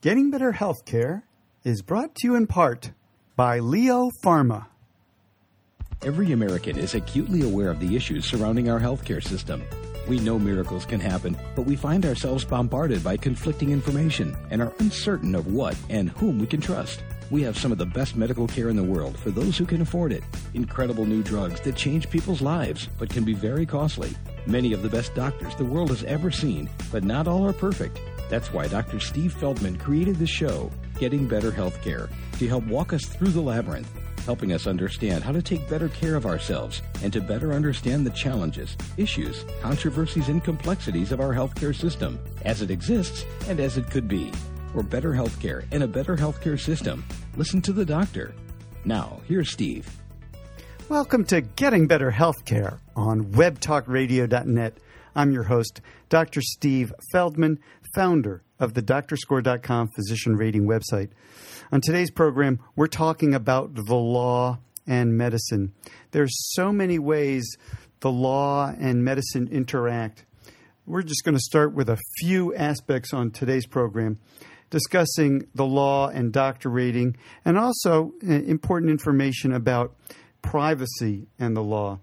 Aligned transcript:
Getting 0.00 0.30
Better 0.30 0.52
Healthcare 0.52 1.22
is 1.64 1.82
brought 1.82 2.14
to 2.14 2.28
you 2.28 2.36
in 2.36 2.46
part 2.46 2.92
by 3.34 3.58
Leo 3.58 4.12
Pharma. 4.24 4.66
Every 6.04 6.30
American 6.30 6.78
is 6.78 6.94
acutely 6.94 7.42
aware 7.42 7.68
of 7.68 7.80
the 7.80 7.96
issues 7.96 8.24
surrounding 8.24 8.70
our 8.70 8.78
healthcare 8.78 9.20
system. 9.20 9.60
We 10.08 10.20
know 10.20 10.38
miracles 10.38 10.86
can 10.86 11.00
happen, 11.00 11.36
but 11.56 11.62
we 11.62 11.74
find 11.74 12.06
ourselves 12.06 12.44
bombarded 12.44 13.02
by 13.02 13.16
conflicting 13.16 13.72
information 13.72 14.36
and 14.52 14.62
are 14.62 14.72
uncertain 14.78 15.34
of 15.34 15.48
what 15.48 15.76
and 15.88 16.10
whom 16.10 16.38
we 16.38 16.46
can 16.46 16.60
trust. 16.60 17.02
We 17.32 17.42
have 17.42 17.58
some 17.58 17.72
of 17.72 17.78
the 17.78 17.84
best 17.84 18.14
medical 18.14 18.46
care 18.46 18.68
in 18.68 18.76
the 18.76 18.84
world 18.84 19.18
for 19.18 19.32
those 19.32 19.58
who 19.58 19.66
can 19.66 19.80
afford 19.80 20.12
it. 20.12 20.22
Incredible 20.54 21.06
new 21.06 21.24
drugs 21.24 21.60
that 21.62 21.74
change 21.74 22.08
people's 22.08 22.40
lives, 22.40 22.88
but 23.00 23.10
can 23.10 23.24
be 23.24 23.34
very 23.34 23.66
costly. 23.66 24.14
Many 24.46 24.72
of 24.72 24.82
the 24.82 24.88
best 24.88 25.12
doctors 25.16 25.56
the 25.56 25.64
world 25.64 25.90
has 25.90 26.04
ever 26.04 26.30
seen, 26.30 26.70
but 26.92 27.02
not 27.02 27.26
all 27.26 27.44
are 27.44 27.52
perfect. 27.52 27.98
That's 28.28 28.52
why 28.52 28.68
Dr. 28.68 29.00
Steve 29.00 29.32
Feldman 29.32 29.78
created 29.78 30.16
the 30.16 30.26
show, 30.26 30.70
Getting 30.98 31.26
Better 31.26 31.50
Healthcare, 31.50 32.10
to 32.38 32.48
help 32.48 32.64
walk 32.66 32.92
us 32.92 33.04
through 33.04 33.28
the 33.28 33.40
labyrinth, 33.40 33.90
helping 34.24 34.52
us 34.52 34.66
understand 34.66 35.24
how 35.24 35.32
to 35.32 35.40
take 35.40 35.68
better 35.68 35.88
care 35.88 36.14
of 36.14 36.26
ourselves 36.26 36.82
and 37.02 37.12
to 37.12 37.20
better 37.20 37.52
understand 37.52 38.06
the 38.06 38.10
challenges, 38.10 38.76
issues, 38.98 39.44
controversies, 39.62 40.28
and 40.28 40.44
complexities 40.44 41.12
of 41.12 41.20
our 41.20 41.32
healthcare 41.32 41.74
system 41.74 42.18
as 42.44 42.60
it 42.60 42.70
exists 42.70 43.24
and 43.48 43.60
as 43.60 43.78
it 43.78 43.90
could 43.90 44.08
be. 44.08 44.30
For 44.72 44.82
better 44.82 45.12
healthcare 45.12 45.64
and 45.72 45.82
a 45.82 45.88
better 45.88 46.14
healthcare 46.16 46.60
system, 46.60 47.04
listen 47.36 47.62
to 47.62 47.72
the 47.72 47.86
doctor. 47.86 48.34
Now, 48.84 49.20
here's 49.26 49.50
Steve. 49.50 49.88
Welcome 50.90 51.24
to 51.26 51.40
Getting 51.40 51.86
Better 51.86 52.10
Healthcare 52.10 52.78
on 52.96 53.26
webtalkradio.net. 53.32 54.78
I'm 55.14 55.32
your 55.32 55.42
host, 55.42 55.80
Dr. 56.08 56.40
Steve 56.40 56.92
Feldman, 57.12 57.58
founder 57.94 58.42
of 58.58 58.74
the 58.74 58.82
doctorscore.com 58.82 59.88
physician 59.88 60.36
rating 60.36 60.66
website. 60.66 61.10
On 61.72 61.80
today's 61.80 62.10
program, 62.10 62.58
we're 62.76 62.86
talking 62.86 63.34
about 63.34 63.74
the 63.74 63.94
law 63.94 64.58
and 64.86 65.16
medicine. 65.16 65.72
There's 66.10 66.34
so 66.54 66.72
many 66.72 66.98
ways 66.98 67.46
the 68.00 68.10
law 68.10 68.72
and 68.78 69.04
medicine 69.04 69.48
interact. 69.48 70.24
We're 70.86 71.02
just 71.02 71.24
going 71.24 71.34
to 71.34 71.40
start 71.40 71.74
with 71.74 71.90
a 71.90 71.98
few 72.18 72.54
aspects 72.54 73.12
on 73.12 73.30
today's 73.30 73.66
program, 73.66 74.18
discussing 74.70 75.46
the 75.54 75.66
law 75.66 76.08
and 76.08 76.32
doctor 76.32 76.70
rating, 76.70 77.16
and 77.44 77.58
also 77.58 78.12
uh, 78.26 78.32
important 78.32 78.90
information 78.90 79.52
about 79.52 79.94
privacy 80.40 81.26
and 81.38 81.56
the 81.56 81.62
law. 81.62 82.00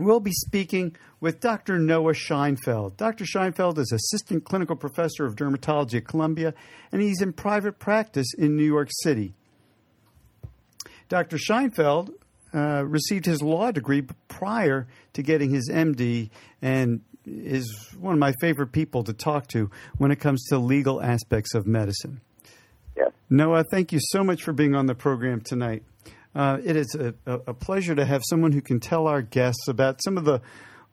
We'll 0.00 0.18
be 0.18 0.32
speaking 0.32 0.96
with 1.20 1.40
Dr. 1.40 1.78
Noah 1.78 2.14
Scheinfeld. 2.14 2.96
Dr. 2.96 3.26
Scheinfeld 3.26 3.76
is 3.76 3.92
assistant 3.92 4.44
clinical 4.44 4.74
professor 4.74 5.26
of 5.26 5.36
dermatology 5.36 5.96
at 5.96 6.06
Columbia, 6.06 6.54
and 6.90 7.02
he's 7.02 7.20
in 7.20 7.34
private 7.34 7.78
practice 7.78 8.28
in 8.32 8.56
New 8.56 8.64
York 8.64 8.88
City. 9.02 9.34
Dr. 11.10 11.36
Scheinfeld 11.36 12.12
uh, 12.54 12.82
received 12.86 13.26
his 13.26 13.42
law 13.42 13.70
degree 13.72 14.06
prior 14.28 14.88
to 15.12 15.22
getting 15.22 15.50
his 15.50 15.68
MD 15.70 16.30
and 16.62 17.02
is 17.26 17.94
one 17.98 18.14
of 18.14 18.18
my 18.18 18.32
favorite 18.40 18.72
people 18.72 19.04
to 19.04 19.12
talk 19.12 19.48
to 19.48 19.70
when 19.98 20.10
it 20.10 20.16
comes 20.16 20.46
to 20.46 20.56
legal 20.56 21.02
aspects 21.02 21.54
of 21.54 21.66
medicine. 21.66 22.22
Yes. 22.96 23.10
Noah, 23.28 23.64
thank 23.70 23.92
you 23.92 23.98
so 24.00 24.24
much 24.24 24.44
for 24.44 24.54
being 24.54 24.74
on 24.74 24.86
the 24.86 24.94
program 24.94 25.42
tonight. 25.42 25.82
Uh, 26.34 26.58
it 26.64 26.76
is 26.76 26.94
a, 26.94 27.14
a, 27.26 27.54
pleasure 27.54 27.94
to 27.94 28.04
have 28.04 28.22
someone 28.24 28.52
who 28.52 28.60
can 28.60 28.78
tell 28.78 29.08
our 29.08 29.20
guests 29.20 29.66
about 29.66 30.00
some 30.04 30.16
of 30.16 30.24
the 30.24 30.40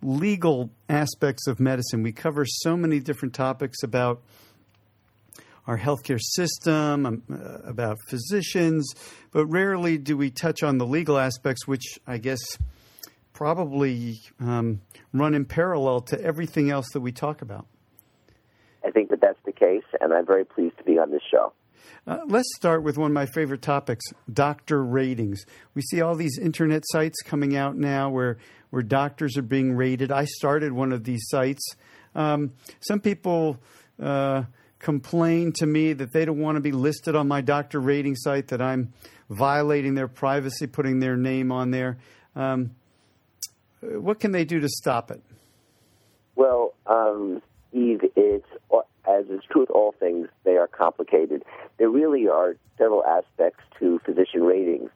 legal 0.01 0.71
aspects 0.89 1.45
of 1.47 1.59
medicine. 1.59 2.01
We 2.01 2.11
cover 2.11 2.43
so 2.45 2.75
many 2.75 2.99
different 2.99 3.35
topics 3.35 3.83
about 3.83 4.23
our 5.67 5.77
healthcare 5.77 6.19
system, 6.19 7.05
um, 7.05 7.23
uh, 7.31 7.69
about 7.69 7.97
physicians, 8.07 8.93
but 9.31 9.45
rarely 9.45 9.97
do 9.97 10.17
we 10.17 10.31
touch 10.31 10.63
on 10.63 10.77
the 10.77 10.85
legal 10.85 11.19
aspects, 11.19 11.67
which 11.67 11.99
I 12.07 12.17
guess 12.17 12.39
probably 13.33 14.21
um, 14.39 14.81
run 15.13 15.35
in 15.35 15.45
parallel 15.45 16.01
to 16.01 16.19
everything 16.19 16.71
else 16.71 16.87
that 16.93 17.01
we 17.01 17.11
talk 17.11 17.41
about. 17.41 17.67
I 18.83 18.91
think 18.91 19.09
that 19.09 19.21
that's 19.21 19.39
the 19.45 19.51
case, 19.51 19.83
and 19.99 20.13
I'm 20.13 20.25
very 20.25 20.45
pleased 20.45 20.77
to 20.77 20.83
be 20.83 20.97
on 20.97 21.11
this 21.11 21.21
show. 21.29 21.51
Uh, 22.05 22.19
let's 22.27 22.49
start 22.55 22.83
with 22.83 22.97
one 22.97 23.11
of 23.11 23.13
my 23.13 23.25
favorite 23.25 23.61
topics 23.61 24.05
doctor 24.31 24.83
ratings. 24.83 25.45
We 25.73 25.81
see 25.81 26.01
all 26.01 26.15
these 26.15 26.37
internet 26.37 26.83
sites 26.85 27.21
coming 27.21 27.55
out 27.57 27.75
now 27.75 28.09
where, 28.09 28.37
where 28.69 28.81
doctors 28.81 29.37
are 29.37 29.41
being 29.41 29.73
rated. 29.73 30.11
I 30.11 30.25
started 30.25 30.71
one 30.71 30.91
of 30.91 31.03
these 31.03 31.23
sites. 31.27 31.75
Um, 32.15 32.53
some 32.79 32.99
people 32.99 33.59
uh, 34.01 34.43
complain 34.79 35.51
to 35.53 35.65
me 35.65 35.93
that 35.93 36.13
they 36.13 36.25
don't 36.25 36.39
want 36.39 36.55
to 36.55 36.61
be 36.61 36.71
listed 36.71 37.15
on 37.15 37.27
my 37.27 37.41
doctor 37.41 37.79
rating 37.79 38.15
site, 38.15 38.47
that 38.49 38.61
I'm 38.61 38.93
violating 39.29 39.95
their 39.95 40.07
privacy, 40.07 40.67
putting 40.67 40.99
their 40.99 41.17
name 41.17 41.51
on 41.51 41.71
there. 41.71 41.97
Um, 42.35 42.71
what 43.81 44.19
can 44.19 44.31
they 44.31 44.45
do 44.45 44.59
to 44.59 44.69
stop 44.69 45.11
it? 45.11 45.21
Well, 46.35 46.73
um, 46.85 47.41
Eve, 47.73 48.01
it's 48.15 48.47
as 49.07 49.25
is 49.27 49.41
true 49.49 49.61
with 49.61 49.71
all 49.71 49.93
things, 49.99 50.27
they 50.43 50.57
are 50.57 50.67
complicated. 50.67 51.43
There 51.77 51.89
really 51.89 52.27
are 52.27 52.55
several 52.77 53.05
aspects 53.05 53.63
to 53.79 53.99
physician 53.99 54.43
ratings. 54.43 54.89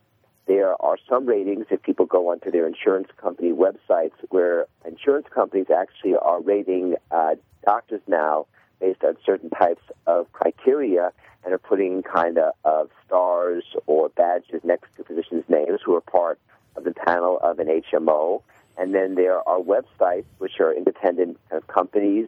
There 0.48 0.82
are 0.82 0.98
some 1.10 1.26
ratings 1.26 1.68
if 1.70 1.82
people 1.82 2.06
go 2.06 2.32
onto 2.32 2.52
their 2.52 2.68
insurance 2.68 3.08
company 3.18 3.52
websites 3.52 4.14
where 4.30 4.66
insurance 4.86 5.28
companies 5.34 5.68
actually 5.70 6.16
are 6.16 6.42
rating 6.42 6.96
uh, 7.12 7.36
doctors 7.64 8.02
now 8.08 8.48
based 8.80 9.04
on 9.04 9.16
certain 9.26 9.50
types 9.50 9.84
of 10.08 10.32
criteria 10.34 11.14
and 11.44 11.54
are 11.54 11.60
putting 11.60 12.04
kind 12.04 12.38
of, 12.38 12.54
of 12.66 12.90
stars 13.06 13.64
or 13.86 14.10
badges 14.10 14.62
next 14.64 14.96
to 14.98 15.04
physicians' 15.04 15.46
names 15.48 15.80
who 15.86 15.96
are 15.96 16.02
part 16.02 16.40
of 16.76 16.84
the 16.84 16.94
panel 16.94 17.40
of 17.42 17.60
an 17.60 17.68
HMO. 17.68 18.42
And 18.78 18.96
then 18.96 19.16
there 19.16 19.48
are 19.48 19.60
websites 19.60 20.26
which 20.40 20.60
are 20.60 20.74
independent 20.74 21.40
kind 21.50 21.62
of 21.62 21.68
companies 21.68 22.28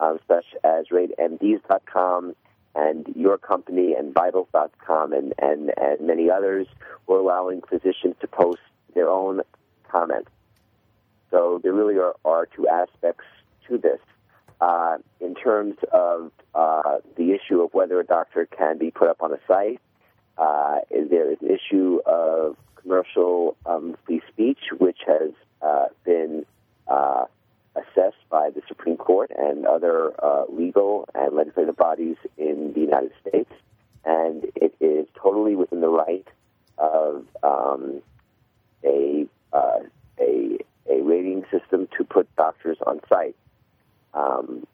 um, 0.00 0.18
such 0.26 0.46
as 0.64 0.86
ratemds.com 0.88 2.34
and 2.74 3.06
your 3.14 3.38
company 3.38 3.94
and 3.94 4.14
vitals.com 4.14 5.12
and, 5.12 5.34
and, 5.38 5.72
and 5.76 6.00
many 6.00 6.30
others 6.30 6.66
were 7.06 7.18
allowing 7.18 7.60
physicians 7.62 8.14
to 8.20 8.26
post 8.26 8.60
their 8.94 9.08
own 9.08 9.42
comments. 9.88 10.30
So 11.30 11.60
there 11.62 11.72
really 11.72 11.98
are, 11.98 12.14
are 12.24 12.46
two 12.46 12.68
aspects 12.68 13.24
to 13.68 13.78
this. 13.78 14.00
Uh, 14.60 14.98
in 15.20 15.34
terms 15.34 15.76
of 15.90 16.30
uh, 16.54 16.98
the 17.16 17.32
issue 17.32 17.62
of 17.62 17.72
whether 17.72 17.98
a 17.98 18.04
doctor 18.04 18.46
can 18.46 18.76
be 18.76 18.90
put 18.90 19.08
up 19.08 19.22
on 19.22 19.32
a 19.32 19.38
site, 19.48 19.80
uh, 20.36 20.80
there 20.90 21.32
is 21.32 21.38
an 21.40 21.48
issue 21.48 22.00
of 22.04 22.56
commercial 22.76 23.56
um, 23.64 23.96
free 24.04 24.20
speech, 24.28 24.58
which 24.78 24.98
has 25.06 25.30
uh, 25.62 25.86
been 26.04 26.44
uh, 26.88 27.24
assessed 27.74 28.28
by 28.28 28.50
the 28.50 28.60
Supreme 28.68 28.96
Court 29.20 29.30
and 29.36 29.66
other 29.66 30.12
uh, 30.22 30.44
legal 30.48 31.08
and 31.14 31.36
legislative 31.36 31.76
bodies 31.76 32.16
in 32.38 32.72
the 32.74 32.80
United 32.80 33.12
States, 33.20 33.50
and 34.04 34.44
it 34.56 34.74
is 34.80 35.06
totally 35.14 35.56
within 35.56 35.80
the 35.80 35.88
right 35.88 36.26
of 36.78 37.26
um, 37.42 38.00
a, 38.82 39.26
uh, 39.52 39.80
a 40.18 40.58
a 40.88 41.02
rating 41.02 41.44
system 41.50 41.86
to 41.98 42.04
put 42.04 42.34
doctors 42.36 42.78
on 42.86 43.00
site. 43.08 43.36
Um, 44.14 44.66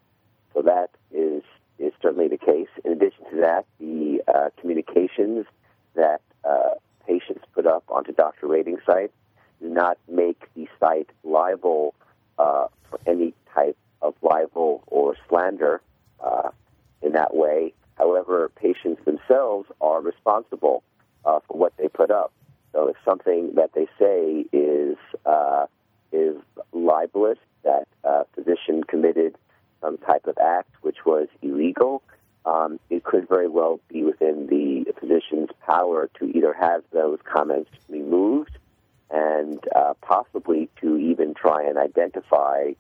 so 0.54 0.62
that 0.62 0.90
is 1.12 1.42
is 1.80 1.92
certainly 2.00 2.28
the 2.28 2.38
case. 2.38 2.68
In 2.84 2.92
addition 2.92 3.24
to 3.30 3.36
that, 3.40 3.66
the 3.80 4.22
uh, 4.32 4.50
communications 4.60 5.46
that 5.94 6.20
uh, 6.44 6.74
patients 7.04 7.44
put 7.52 7.66
up 7.66 7.82
onto 7.88 8.12
doctor 8.12 8.46
rating 8.46 8.78
sites 8.86 9.12
do 9.60 9.68
not 9.68 9.98
make 10.08 10.40
the 10.54 10.68
site 10.78 11.10
liable 11.24 11.94
uh, 12.38 12.68
for 12.88 13.00
any 13.06 13.34
type 13.52 13.76
of 14.02 14.14
libel 14.22 14.82
or 14.86 15.16
slander 15.28 15.80
uh, 16.20 16.50
in 17.02 17.12
that 17.12 17.34
way. 17.34 17.72
However, 17.96 18.50
patients 18.56 19.04
themselves 19.04 19.68
are 19.80 20.00
responsible 20.00 20.82
uh, 21.24 21.40
for 21.46 21.56
what 21.58 21.72
they 21.76 21.88
put 21.88 22.10
up. 22.10 22.32
So 22.72 22.88
if 22.88 22.96
something 23.04 23.54
that 23.54 23.72
say 23.98 24.46
is 24.52 24.96
uh, 25.24 25.66
is 26.12 26.36
libelous, 26.72 27.38
that 27.64 27.86
a 28.04 28.24
physician 28.34 28.84
committed 28.84 29.36
some 29.80 29.98
type 29.98 30.26
of 30.26 30.38
act 30.38 30.70
which 30.82 31.04
was 31.04 31.28
illegal, 31.42 32.02
um, 32.44 32.78
it 32.90 33.04
could 33.04 33.28
very 33.28 33.48
well 33.48 33.80
be 33.88 34.02
within 34.02 34.46
the 34.46 34.92
physician's 34.98 35.50
power 35.66 36.08
to 36.18 36.26
either 36.26 36.54
have 36.54 36.82
those 36.92 37.18
comments 37.24 37.70
removed 37.88 38.56
and 39.10 39.58
uh, 39.74 39.94
possibly 40.00 40.68
to 40.80 40.96
even 40.96 41.34
try 41.34 41.62
and 41.62 41.76
identify 41.76 42.72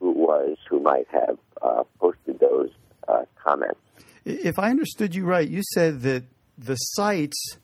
who 0.00 0.10
it 0.10 0.16
was 0.16 0.56
who 0.68 0.80
might 0.80 1.06
have 1.10 1.38
uh, 1.62 1.84
posted 1.98 2.38
those 2.38 2.70
uh, 3.08 3.24
comments. 3.42 3.80
If 4.24 4.58
I 4.58 4.70
understood 4.70 5.14
you 5.14 5.24
right, 5.24 5.48
you 5.48 5.62
said 5.72 6.02
that 6.02 6.24
the 6.56 6.76
sites 6.76 7.58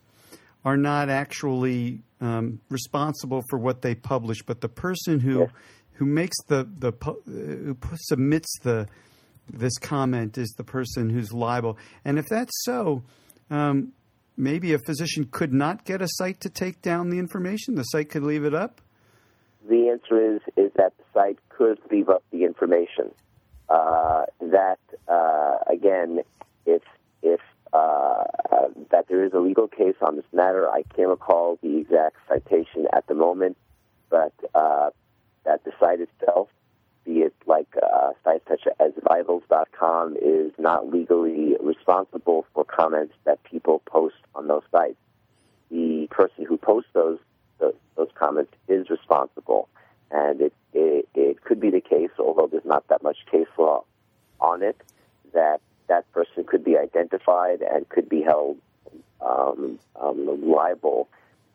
are 0.64 0.76
not 0.76 1.08
actually 1.08 2.02
um, 2.20 2.60
responsible 2.68 3.42
for 3.48 3.58
what 3.58 3.82
they 3.82 3.94
publish, 3.94 4.42
but 4.42 4.60
the 4.60 4.68
person 4.68 5.20
who 5.20 5.40
yes. 5.40 5.50
who 5.92 6.06
makes 6.06 6.36
the 6.48 6.68
the 6.78 6.92
who 7.26 7.76
submits 7.96 8.58
the 8.62 8.86
this 9.48 9.78
comment 9.78 10.38
is 10.38 10.54
the 10.56 10.64
person 10.64 11.10
who's 11.10 11.32
liable. 11.32 11.76
And 12.04 12.18
if 12.18 12.26
that's 12.26 12.52
so, 12.64 13.02
um, 13.50 13.92
maybe 14.36 14.72
a 14.72 14.78
physician 14.78 15.28
could 15.30 15.52
not 15.52 15.84
get 15.84 16.00
a 16.00 16.08
site 16.08 16.40
to 16.40 16.48
take 16.48 16.82
down 16.82 17.10
the 17.10 17.18
information. 17.18 17.74
The 17.74 17.84
site 17.84 18.10
could 18.10 18.22
leave 18.22 18.44
it 18.44 18.54
up. 18.54 18.80
The 19.68 19.88
answer 19.88 20.34
is 20.34 20.40
is 20.56 20.72
that 20.76 20.92
the 20.96 21.04
site 21.12 21.38
could 21.48 21.78
leave 21.90 22.08
up 22.08 22.22
the 22.30 22.44
information. 22.44 23.12
Uh, 23.68 24.24
that 24.40 24.78
uh, 25.08 25.58
again, 25.66 26.20
if 26.66 26.82
if 27.22 27.40
uh, 27.72 28.24
that 28.90 29.06
there 29.08 29.24
is 29.24 29.32
a 29.32 29.38
legal 29.38 29.68
case 29.68 29.96
on 30.00 30.16
this 30.16 30.24
matter, 30.32 30.68
I 30.68 30.82
can't 30.94 31.08
recall 31.08 31.58
the 31.62 31.78
exact 31.78 32.16
citation 32.28 32.86
at 32.92 33.06
the 33.06 33.14
moment, 33.14 33.56
but 34.08 34.32
uh, 34.54 34.90
that 35.44 35.64
the 35.64 35.72
site 35.78 36.00
itself 36.00 36.48
be 37.04 37.20
it 37.20 37.34
like 37.46 37.68
uh, 37.82 38.10
sites 38.24 38.44
such 38.48 38.66
as 38.78 38.92
vitals.com, 39.02 40.16
is 40.20 40.52
not 40.58 40.90
legally 40.90 41.56
responsible 41.60 42.46
for 42.54 42.64
comments 42.64 43.14
that 43.24 43.42
people 43.44 43.80
post 43.86 44.16
on 44.34 44.48
those 44.48 44.62
sites. 44.70 44.96
The 45.70 46.08
person 46.10 46.44
who 46.46 46.56
posts 46.56 46.90
those 46.92 47.18
those, 47.58 47.74
those 47.96 48.08
comments 48.14 48.52
is 48.68 48.88
responsible, 48.90 49.68
and 50.10 50.40
it, 50.40 50.54
it 50.72 51.08
it 51.14 51.44
could 51.44 51.60
be 51.60 51.70
the 51.70 51.80
case, 51.80 52.10
although 52.18 52.46
there's 52.46 52.64
not 52.64 52.86
that 52.88 53.02
much 53.02 53.18
case 53.30 53.48
law 53.58 53.84
on 54.40 54.62
it, 54.62 54.80
that 55.32 55.60
that 55.90 56.10
person 56.12 56.44
could 56.44 56.64
be 56.64 56.78
identified 56.78 57.60
and 57.60 57.86
could 57.88 58.08
be 58.08 58.22
held 58.22 58.56
um, 59.20 59.78
um, 60.00 60.48
liable 60.48 61.08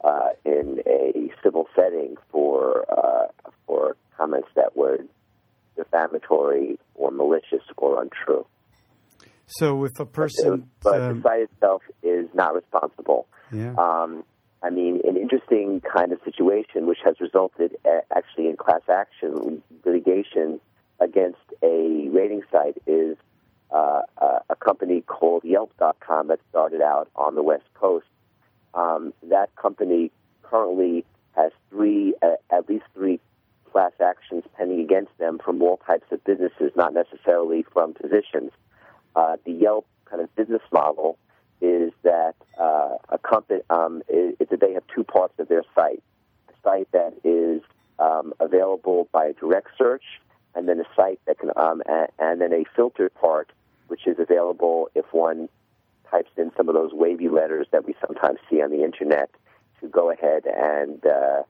uh, 0.03 0.29
in 0.43 0.81
a 0.85 1.31
civil 1.41 1.67
setting 1.75 2.15
for 2.31 2.85
uh, 2.91 3.27
for 3.65 3.97
comments 4.17 4.49
that 4.55 4.77
were 4.77 4.99
defamatory 5.75 6.77
or 6.93 7.11
malicious 7.11 7.63
or 7.77 8.01
untrue. 8.01 8.45
So 9.47 9.83
if 9.85 9.99
a 9.99 10.05
person, 10.05 10.69
but, 10.83 11.01
um, 11.01 11.17
the 11.17 11.21
site 11.23 11.41
itself 11.41 11.81
is 12.03 12.27
not 12.33 12.53
responsible. 12.55 13.27
Yeah. 13.51 13.73
Um, 13.77 14.23
I 14.63 14.69
mean, 14.69 15.01
an 15.03 15.15
interesting 15.17 15.81
kind 15.81 16.11
of 16.11 16.19
situation, 16.25 16.87
which 16.87 16.97
has 17.05 17.15
resulted 17.19 17.77
uh, 17.85 18.01
actually 18.15 18.47
in 18.47 18.57
class 18.57 18.81
action 18.89 19.61
litigation 19.85 20.59
against 20.99 21.45
a 21.61 22.09
rating 22.11 22.41
site, 22.51 22.77
is 22.87 23.17
uh, 23.71 24.01
a 24.49 24.55
company 24.55 25.01
called 25.01 25.43
Yelp.com 25.43 26.27
that 26.27 26.39
started 26.49 26.81
out 26.81 27.09
on 27.15 27.35
the 27.35 27.43
West 27.43 27.65
Coast. 27.73 28.05
Um, 28.73 29.13
that 29.29 29.55
company 29.55 30.11
currently 30.43 31.05
has 31.35 31.51
three, 31.69 32.13
uh, 32.21 32.35
at 32.51 32.69
least 32.69 32.85
three 32.93 33.19
class 33.71 33.91
actions 34.01 34.43
pending 34.57 34.79
against 34.79 35.17
them 35.17 35.39
from 35.43 35.61
all 35.61 35.77
types 35.85 36.05
of 36.11 36.23
businesses, 36.23 36.71
not 36.75 36.93
necessarily 36.93 37.65
from 37.73 37.93
physicians. 37.93 38.51
Uh, 39.15 39.35
the 39.45 39.51
Yelp 39.51 39.85
kind 40.05 40.21
of 40.21 40.33
business 40.35 40.61
model 40.71 41.17
is 41.61 41.91
that 42.03 42.35
uh, 42.59 42.95
a 43.09 43.17
company 43.17 43.61
um, 43.69 44.01
is, 44.07 44.35
that 44.49 44.59
they 44.59 44.73
have 44.73 44.83
two 44.93 45.03
parts 45.03 45.33
of 45.39 45.47
their 45.47 45.63
site: 45.73 46.03
a 46.49 46.53
site 46.63 46.91
that 46.91 47.13
is 47.23 47.61
um, 47.99 48.33
available 48.39 49.09
by 49.11 49.33
direct 49.39 49.69
search, 49.77 50.03
and 50.55 50.67
then 50.67 50.79
a 50.79 50.85
site 50.95 51.19
that 51.27 51.39
can, 51.39 51.51
um, 51.55 51.81
and, 51.85 52.07
and 52.19 52.41
then 52.41 52.53
a 52.53 52.63
filtered 52.75 53.13
part, 53.15 53.51
which 53.87 54.07
is 54.07 54.17
available 54.19 54.89
if 54.95 55.05
one 55.11 55.49
types 56.09 56.31
in 56.37 56.51
some 56.55 56.69
of 56.69 56.75
those 56.75 56.93
wavy 56.93 57.29
letters 57.29 57.67
that 57.71 57.85
we 57.85 57.95
sometimes 58.05 58.39
see 58.49 58.61
on 58.61 58.71
the 58.71 58.83
internet 58.83 59.29
to 59.81 59.87
go 59.87 60.11
ahead 60.11 60.43
and 60.45 61.05
uh, 61.05 61.43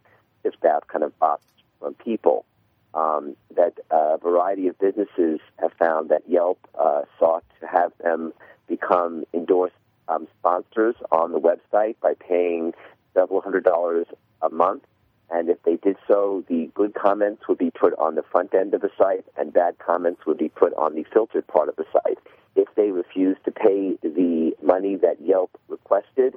sift 0.43 0.63
out 0.65 0.87
kind 0.87 1.03
of 1.03 1.17
bots 1.19 1.45
from 1.79 1.93
people. 1.95 2.45
Um, 2.93 3.35
that 3.53 3.73
a 3.91 4.17
variety 4.17 4.69
of 4.69 4.79
businesses 4.79 5.41
have 5.59 5.73
found 5.73 6.07
that 6.11 6.21
Yelp 6.29 6.57
uh, 6.79 7.01
sought 7.19 7.43
to 7.59 7.67
have 7.67 7.91
them 8.01 8.31
become 8.69 9.25
endorsed 9.33 9.75
um, 10.07 10.27
sponsors 10.39 10.95
on 11.11 11.33
the 11.33 11.39
website 11.39 11.97
by 12.01 12.13
paying 12.13 12.73
several 13.13 13.41
hundred 13.41 13.65
dollars 13.65 14.07
a 14.41 14.49
month. 14.49 14.83
And 15.31 15.49
if 15.49 15.61
they 15.63 15.77
did 15.77 15.97
so, 16.07 16.43
the 16.47 16.69
good 16.75 16.93
comments 16.93 17.47
would 17.47 17.57
be 17.57 17.71
put 17.71 17.93
on 17.97 18.15
the 18.15 18.23
front 18.23 18.53
end 18.53 18.73
of 18.73 18.81
the 18.81 18.91
site, 18.97 19.25
and 19.37 19.51
bad 19.51 19.77
comments 19.79 20.25
would 20.25 20.37
be 20.37 20.49
put 20.49 20.73
on 20.75 20.95
the 20.95 21.03
filtered 21.11 21.47
part 21.47 21.67
of 21.67 21.75
the 21.75 21.85
site. 21.91 22.19
If 22.55 22.67
they 22.75 22.91
refused 22.91 23.43
to 23.45 23.51
pay 23.51 23.97
the 24.01 24.55
money 24.61 24.95
that 24.97 25.21
Yelp 25.21 25.51
requested, 25.67 26.35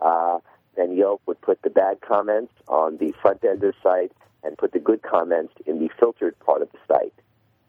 uh, 0.00 0.38
then 0.76 0.96
Yelp 0.96 1.20
would 1.26 1.40
put 1.40 1.60
the 1.62 1.70
bad 1.70 2.00
comments 2.00 2.52
on 2.68 2.96
the 2.96 3.12
front 3.20 3.44
end 3.44 3.62
of 3.62 3.74
the 3.74 3.74
site, 3.82 4.12
and 4.42 4.58
put 4.58 4.72
the 4.72 4.80
good 4.80 5.02
comments 5.02 5.54
in 5.66 5.78
the 5.78 5.88
filtered 5.98 6.38
part 6.40 6.62
of 6.62 6.68
the 6.72 6.78
site. 6.88 7.14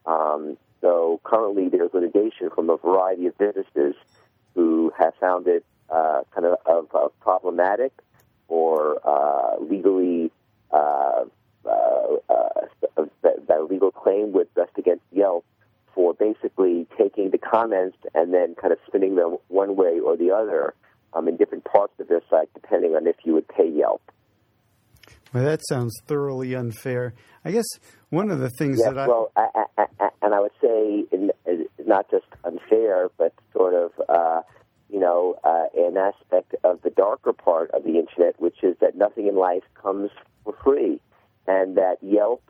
Um, 0.06 0.58
so 0.82 1.22
currently 1.24 1.70
there's 1.70 1.94
litigation 1.94 2.50
from 2.54 2.70
a 2.70 2.78
variety 2.78 3.28
of 3.28 3.38
businesses 3.38 3.96
who 4.56 4.92
have 4.98 5.14
found 5.20 5.48
it 5.48 5.66
uh, 5.90 6.24
kind 6.34 6.46
of, 6.46 6.58
of, 6.66 6.88
of, 6.94 7.20
problematic 7.20 7.92
or 8.48 9.00
uh, 9.08 9.60
legally 9.60 10.32
uh, 10.74 11.26
uh, 11.66 12.16
uh 12.30 13.06
that, 13.22 13.48
that 13.48 13.70
legal 13.70 13.92
claim 13.92 14.34
would 14.34 14.48
rest 14.56 14.72
against 14.78 15.04
Yelp 15.12 15.46
for 15.94 16.14
basically 16.14 16.88
taking 16.98 17.32
the 17.32 17.38
comments 17.38 17.98
and 18.14 18.34
then 18.34 18.56
kind 18.56 18.74
of 18.74 18.80
spinning 18.88 19.16
them 19.16 19.38
one 19.48 19.76
way 19.76 20.00
or 20.00 20.18
the 20.18 20.32
other 20.32 20.74
um, 21.14 21.28
in 21.28 21.38
different 21.38 21.64
parts 21.64 21.94
of 22.00 22.08
their 22.08 22.22
site, 22.30 22.50
depending 22.54 22.96
on 22.96 23.08
if 23.08 23.16
you 23.24 23.34
would 23.34 23.48
pay 23.48 23.70
Yelp. 23.70 24.02
Well, 25.34 25.44
that 25.44 25.62
sounds 25.68 25.94
thoroughly 26.08 26.54
unfair. 26.56 27.14
I 27.44 27.52
guess 27.52 27.66
one 28.10 28.30
of 28.30 28.40
the 28.40 28.50
things 28.52 28.80
yes, 28.80 28.94
that 28.94 29.00
I 29.00 29.08
well, 29.08 29.32
I, 29.36 29.48
I, 29.78 29.86
I, 30.00 30.10
and 30.22 30.34
I 30.34 30.40
would 30.40 30.52
say 30.62 31.06
in, 31.12 31.32
not 31.86 32.10
just 32.10 32.26
unfair, 32.44 33.10
but 33.18 33.34
sort 33.52 33.74
of 33.74 33.92
uh, 34.08 34.42
you 34.94 35.00
know 35.00 35.36
uh, 35.44 35.66
an 35.76 35.98
aspect 35.98 36.54
of 36.64 36.80
the 36.84 36.92
darker 36.92 37.34
part 37.34 37.72
of 37.72 37.84
the 37.84 37.98
internet, 37.98 38.40
which 38.40 38.64
is 38.64 38.78
that 38.80 38.96
nothing 38.96 39.28
in 39.28 39.36
life 39.36 39.64
comes 39.74 40.12
for 40.44 40.56
free, 40.64 41.02
and 41.48 41.76
that 41.78 41.98
Yelp 42.02 42.44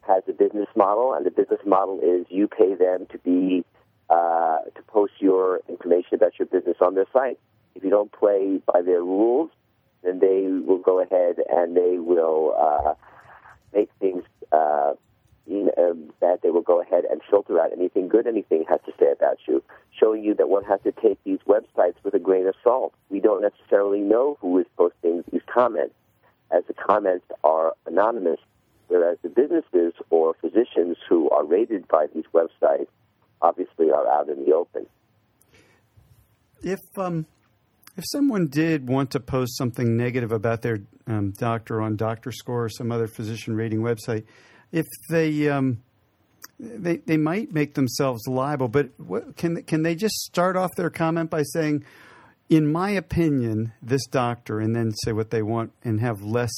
has 0.00 0.22
a 0.26 0.32
business 0.32 0.68
model, 0.74 1.12
and 1.12 1.26
the 1.26 1.30
business 1.30 1.60
model 1.66 2.00
is 2.00 2.24
you 2.30 2.48
pay 2.48 2.74
them 2.74 3.06
to 3.12 3.18
be 3.18 3.62
uh, 4.08 4.60
to 4.74 4.82
post 4.88 5.12
your 5.20 5.60
information 5.68 6.14
about 6.14 6.38
your 6.38 6.46
business 6.46 6.78
on 6.80 6.94
their 6.94 7.06
site. 7.12 7.38
If 7.74 7.84
you 7.84 7.90
don't 7.90 8.10
play 8.10 8.60
by 8.66 8.80
their 8.80 9.02
rules, 9.02 9.50
then 10.02 10.18
they 10.18 10.46
will 10.48 10.78
go 10.78 11.00
ahead 11.00 11.36
and 11.50 11.76
they 11.76 11.98
will 11.98 12.54
uh, 12.58 12.94
make 13.74 13.90
things 14.00 14.24
uh, 14.50 14.94
know, 15.46 15.96
that 16.20 16.40
they 16.42 16.50
will 16.50 16.62
go 16.62 16.80
ahead 16.80 17.04
and 17.10 17.20
filter 17.28 17.60
out 17.60 17.72
anything 17.72 18.08
good 18.08 18.26
anything 18.26 18.64
has 18.68 18.80
to 18.86 18.92
say 18.98 19.10
about 19.12 19.38
you, 19.46 19.62
showing 19.98 20.22
you 20.22 20.34
that 20.34 20.48
one 20.48 20.64
has 20.64 20.80
to 20.82 20.92
take 20.92 21.22
these 21.24 21.38
websites 21.46 21.94
with 22.04 22.14
a 22.14 22.18
grain 22.18 22.46
of 22.46 22.54
salt. 22.62 22.94
We 23.10 23.20
don't 23.20 23.42
necessarily 23.42 24.00
know 24.00 24.38
who 24.40 24.58
is 24.58 24.66
posting 24.76 25.24
these 25.32 25.42
comments, 25.52 25.94
as 26.50 26.64
the 26.66 26.74
comments 26.74 27.26
are 27.42 27.74
anonymous, 27.86 28.38
whereas 28.88 29.18
the 29.22 29.28
businesses 29.28 29.94
or 30.10 30.34
physicians 30.40 30.96
who 31.08 31.28
are 31.30 31.44
rated 31.44 31.88
by 31.88 32.06
these 32.14 32.24
websites 32.32 32.88
obviously 33.40 33.90
are 33.90 34.06
out 34.08 34.28
in 34.28 34.44
the 34.44 34.52
open. 34.52 34.86
If 36.62 36.80
um, 36.96 37.26
if 37.96 38.04
someone 38.06 38.46
did 38.46 38.88
want 38.88 39.10
to 39.10 39.20
post 39.20 39.56
something 39.58 39.96
negative 39.96 40.32
about 40.32 40.62
their 40.62 40.78
um, 41.06 41.32
doctor 41.32 41.82
on 41.82 41.96
DoctorScore 41.96 42.48
or 42.48 42.68
some 42.68 42.92
other 42.92 43.08
physician 43.08 43.56
rating 43.56 43.80
website, 43.80 44.24
if 44.72 44.86
they 45.08 45.48
um, 45.48 45.82
they 46.58 46.96
they 46.98 47.16
might 47.16 47.52
make 47.52 47.74
themselves 47.74 48.26
liable, 48.26 48.68
but 48.68 48.88
what, 48.98 49.36
can 49.36 49.62
can 49.64 49.82
they 49.82 49.94
just 49.94 50.14
start 50.22 50.56
off 50.56 50.70
their 50.76 50.90
comment 50.90 51.30
by 51.30 51.42
saying, 51.42 51.84
"In 52.48 52.70
my 52.70 52.90
opinion, 52.90 53.72
this 53.82 54.06
doctor," 54.06 54.60
and 54.60 54.74
then 54.74 54.92
say 55.04 55.12
what 55.12 55.30
they 55.30 55.42
want 55.42 55.72
and 55.84 56.00
have 56.00 56.22
less 56.22 56.52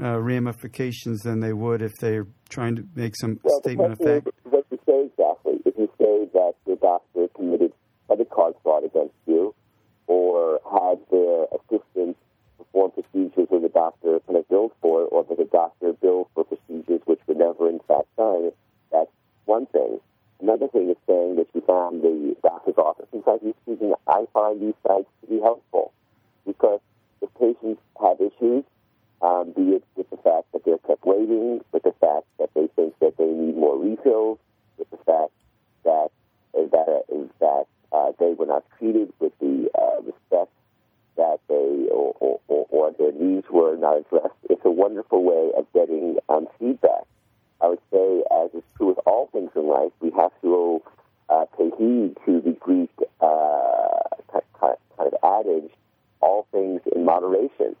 uh, 0.00 0.18
ramifications 0.20 1.20
than 1.22 1.40
they 1.40 1.52
would 1.52 1.82
if 1.82 1.92
they're 2.00 2.26
trying 2.48 2.76
to 2.76 2.84
make 2.94 3.16
some 3.16 3.40
well, 3.42 3.60
statement 3.60 3.92
of 3.92 3.98
fact. 3.98 4.28
What 4.44 4.66
you 4.70 4.78
say 4.86 5.06
exactly? 5.06 5.60
If 5.64 5.76
you 5.78 5.90
say 5.98 6.28
that 6.32 6.54
the 6.66 6.76
doctor 6.76 7.28
committed 7.34 7.72
credit 8.06 8.30
card 8.30 8.54
fraud 8.62 8.84
against 8.84 9.14
you 9.26 9.54
or 10.06 10.60
had 10.70 10.98
their 11.10 11.46
assistant 11.52 12.16
perform 12.76 12.90
procedures 12.92 13.46
where 13.48 13.60
the 13.60 13.68
doctor 13.68 14.20
kind 14.26 14.38
of 14.38 14.48
billed 14.48 14.72
for 14.80 15.02
or 15.02 15.24
that 15.24 15.38
the 15.38 15.44
doctor 15.44 15.92
billed 15.94 16.28
for 16.34 16.44
procedures 16.44 17.00
which 17.06 17.20
were 17.26 17.34
never 17.34 17.68
in 17.68 17.80
fact 17.88 18.08
done, 18.16 18.52
that's 18.92 19.10
one 19.46 19.66
thing. 19.66 19.98
Another 20.40 20.68
thing 20.68 20.90
is 20.90 20.96
saying 21.06 21.36
that 21.36 21.48
you 21.54 21.62
found 21.66 22.02
the 22.02 22.36
doctor's 22.42 22.76
office. 22.76 23.06
In 23.12 23.22
fact, 23.22 23.40
speaking, 23.62 23.94
I 24.06 24.26
find 24.34 24.60
these 24.60 24.74
sites 24.86 25.08
to 25.22 25.26
be 25.26 25.40
helpful 25.40 25.92
because 26.46 26.80
if 27.22 27.32
patients 27.40 27.80
have 28.00 28.20
issues, 28.20 28.64
um, 29.22 29.52
be 29.56 29.80
it 29.80 29.84
with 29.96 30.10
the 30.10 30.18
fact 30.18 30.52
that 30.52 30.64
they're 30.66 30.78
kept 30.78 31.06
waiting, 31.06 31.64
with 31.72 31.82
the 31.82 31.94
fact 32.00 32.26
that 32.38 32.50
they 32.54 32.68
think 32.76 32.94
that 33.00 33.16
they 33.16 33.24
need 33.24 33.56
more 33.56 33.78
refills, 33.78 34.38
with 34.76 34.90
the 34.90 34.98
fact 34.98 35.32
that 35.84 36.08
that 36.52 37.04
that 37.40 37.64
uh, 37.92 38.12
they 38.20 38.34
were 38.34 38.44
not 38.44 38.64
treated 38.78 39.10
with 39.18 39.32
the 39.40 39.70
uh, 39.74 40.02
respect 40.02 40.52
that 41.16 41.38
they 41.48 41.88
or, 41.90 42.14
or, 42.20 42.66
or, 42.70 42.92
their 42.98 43.12
needs 43.12 43.46
were 43.50 43.76
not 43.76 43.98
addressed. 43.98 44.34
It's 44.48 44.64
a 44.64 44.70
wonderful 44.70 45.22
way 45.24 45.50
of 45.56 45.66
getting 45.72 46.18
um, 46.28 46.46
feedback. 46.58 47.04
I 47.60 47.68
would 47.68 47.80
say, 47.90 48.22
as 48.30 48.50
is 48.54 48.62
true 48.76 48.88
with 48.88 48.98
all 49.06 49.28
things 49.32 49.50
in 49.56 49.66
life, 49.66 49.92
we 50.00 50.10
have 50.12 50.32
to 50.42 50.82
uh, 51.28 51.46
pay 51.56 51.70
heed 51.78 52.16
to 52.26 52.40
the 52.40 52.56
Greek 52.60 52.90
uh, 53.20 53.96
kind 54.60 54.76
of 54.98 55.14
adage, 55.22 55.70
all 56.20 56.46
things 56.52 56.80
in 56.94 57.04
moderation. 57.04 57.76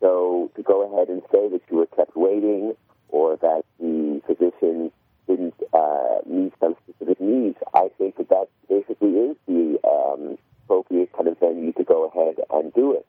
So 0.00 0.50
to 0.56 0.62
go 0.62 0.92
ahead 0.92 1.08
and 1.08 1.22
say 1.30 1.48
that 1.48 1.60
you 1.70 1.76
were 1.76 1.86
kept 1.86 2.16
waiting 2.16 2.74
or 3.08 3.36
that 3.36 3.62
the 3.78 4.20
physician 4.26 4.90
didn't 5.28 5.54
uh, 5.72 6.18
meet 6.26 6.52
some 6.58 6.74
specific 6.82 7.20
needs, 7.20 7.56
I 7.72 7.88
think 7.98 8.16
that 8.16 8.28
that 8.28 8.48
basically 8.68 9.10
is 9.10 9.36
the 9.46 9.78
um, 9.88 10.38
appropriate 10.64 11.12
kind 11.12 11.28
of 11.28 11.38
venue 11.38 11.72
to 11.74 11.84
go 11.84 12.06
ahead 12.06 12.36
and 12.50 12.72
do 12.74 12.92
it. 12.94 13.06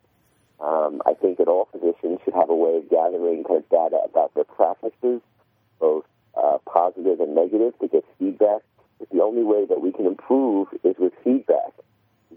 Um, 0.60 1.02
I 1.06 1.14
think 1.14 1.40
that 1.40 1.48
all 1.48 1.68
physicians 1.72 2.20
should 2.24 2.34
have 2.34 2.50
a 2.50 2.56
way 2.56 2.78
of 2.78 2.90
gathering 2.90 3.44
kind 3.44 3.58
of 3.58 3.70
data 3.70 4.00
about 4.06 4.34
their 4.36 4.44
practices, 4.44 5.22
both 5.80 6.06
uh, 6.38 6.58
positive 6.72 7.20
and 7.20 7.36
negative, 7.36 7.74
to 7.80 7.88
get 7.88 8.06
feedback. 8.20 8.62
But 9.00 9.10
the 9.10 9.22
only 9.22 9.44
way 9.44 9.66
that 9.66 9.82
we 9.82 9.92
can 9.92 10.06
improve 10.06 10.68
is 10.84 10.96
with 11.00 11.14
feedback. 11.24 11.74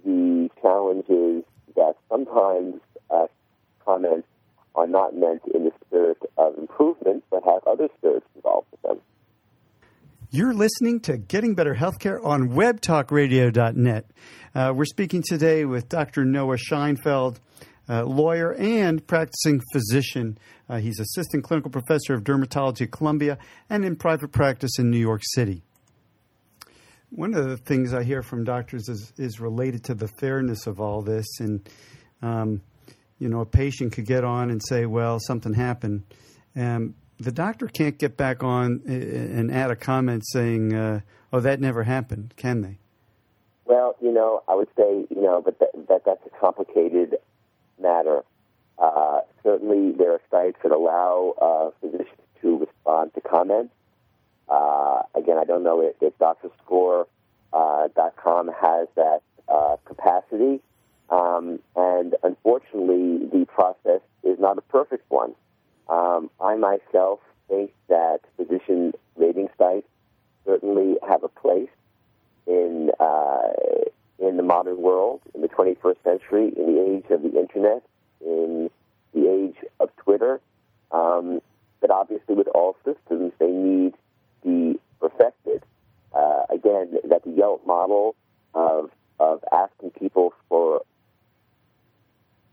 The 0.05 0.49
challenge 0.63 1.05
is 1.09 1.45
that 1.77 1.97
sometimes 2.09 2.81
uh, 3.11 3.27
comments 3.85 4.27
are 4.75 4.87
not 4.87 5.17
meant 5.17 5.43
in 5.55 5.65
the 5.65 5.73
spirit 5.87 6.19
of 6.37 6.59
improvement, 6.59 7.25
but 7.31 7.43
have 7.45 7.67
other 7.67 7.89
spirits 7.99 8.27
involved 8.35 8.67
with 8.71 8.83
them. 8.83 8.99
You're 10.31 10.46
listening 10.57 11.01
to 11.01 11.19
Getting 11.19 11.55
Better 11.55 11.75
Healthcare 11.75 12.19
on 12.25 12.49
WebTalkRadio.net. 12.49 14.07
Uh, 14.55 14.73
we're 14.75 14.87
speaking 14.87 15.23
today 15.23 15.67
with 15.67 15.87
Dr. 15.91 16.25
Noah 16.25 16.57
Scheinfeld, 16.57 17.41
uh, 17.91 18.05
lawyer 18.05 18.55
and 18.55 19.07
practicing 19.07 19.61
physician. 19.71 20.39
Uh, 20.67 20.79
he's 20.79 20.99
assistant 20.99 21.45
clinical 21.45 21.71
professor 21.71 22.15
of 22.15 22.25
dermatology 22.25 22.83
at 22.83 22.91
Columbia 22.91 23.37
and 23.69 23.85
in 23.85 23.97
private 23.97 24.33
practice 24.33 24.79
in 24.79 24.91
New 24.91 24.99
York 24.99 25.21
City. 25.27 25.63
One 27.11 27.35
of 27.35 27.47
the 27.47 27.59
things 27.59 27.93
I 27.93 28.03
hear 28.03 28.23
from 28.23 28.45
doctors 28.45 28.89
is, 28.89 29.13
is 29.19 29.39
related 29.39 29.85
to 29.85 29.95
the 29.95 30.09
fairness 30.09 30.67
of 30.67 30.81
all 30.81 31.03
this. 31.03 31.27
And, 31.39 31.69
um, 32.23 32.63
you 33.19 33.29
know, 33.29 33.41
a 33.41 33.47
patient 33.47 33.93
could 33.93 34.07
get 34.07 34.25
on 34.25 34.49
and 34.51 34.63
say, 34.67 34.87
well, 34.87 35.19
something 35.21 35.53
happened. 35.53 36.05
And 36.55 36.95
the 37.19 37.33
doctor 37.33 37.67
can't 37.67 37.99
get 37.99 38.17
back 38.17 38.43
on 38.43 38.83
and 38.87 39.51
add 39.51 39.71
a 39.71 39.77
comment 39.77 40.25
saying, 40.27 40.75
uh, 40.75 41.01
oh, 41.33 41.41
that 41.41 41.61
never 41.61 41.85
happened, 41.85 42.35
can 42.37 42.61
they? 42.63 42.79
Well, 43.65 43.97
you 44.01 44.13
know, 44.13 44.43
I 44.49 44.55
would 44.55 44.69
say, 44.77 45.07
you 45.11 45.23
know, 45.23 45.43
but 45.45 45.59
that, 45.59 45.71
that 45.89 46.05
that's 46.05 46.25
a 46.27 46.31
complicated 46.39 47.17
matter. 47.81 48.23
Uh, 48.79 49.21
certainly, 49.43 49.93
there 49.93 50.13
are 50.13 50.21
sites 50.31 50.59
that 50.63 50.73
allow 50.73 51.35
uh, 51.41 51.71
physicians 51.81 52.21
to 52.43 52.59
respond 52.59 53.15
to 53.15 53.21
comments. 53.21 53.73
Uh, 54.49 55.03
again, 55.15 55.39
I 55.39 55.45
don't 55.45 55.65
know 55.65 55.81
if, 55.81 55.97
if 56.01 56.17
DoctorScore.com 56.19 57.09
uh, 57.53 58.53
has 58.53 58.89
that 58.95 59.23
uh, 59.49 59.77
capacity. 59.85 60.61
Um, 61.09 61.61
and 61.75 62.15
unfortunately, 62.23 63.27
the 63.33 63.47
process 63.47 64.01
is 64.23 64.39
not 64.39 64.59
a 64.59 64.63
perfect 64.63 65.11
one. 65.11 65.35
Um, 65.89 66.31
myself 66.57 67.21
think 67.49 67.73
that 67.89 68.21
physician 68.37 68.93
rating 69.17 69.49
sites 69.59 69.87
certainly 70.45 70.97
have 71.07 71.23
a 71.25 71.29
place 71.29 71.69
in 72.47 72.91
uh, 73.01 73.49
in 74.19 74.37
the 74.37 74.43
modern 74.43 74.81
world, 74.81 75.21
in 75.35 75.43
the 75.43 75.49
21st 75.49 75.97
century, 76.03 76.53
in 76.57 76.75
the 76.75 76.97
age 76.97 77.05
of 77.11 77.23
the 77.23 77.39
internet, 77.39 77.83
in 78.21 78.71
the 79.13 79.29
age 79.29 79.57
of 79.79 79.91
Twitter. 79.97 80.41
Um, 80.91 81.41
but 81.81 81.91
obviously, 81.91 82.35
with 82.35 82.49
all 82.49 82.77
systems, 82.85 83.33
they 83.39 83.51
need 83.51 83.95
to 84.43 84.75
be 84.75 84.81
perfected. 85.01 85.63
Uh, 86.15 86.45
again, 86.49 86.97
that 87.05 87.25
the 87.25 87.31
Yelp 87.31 87.67
model 87.67 88.15
of 88.55 88.91
of 89.19 89.43
asking 89.53 89.91
people 89.91 90.33
for 90.49 90.83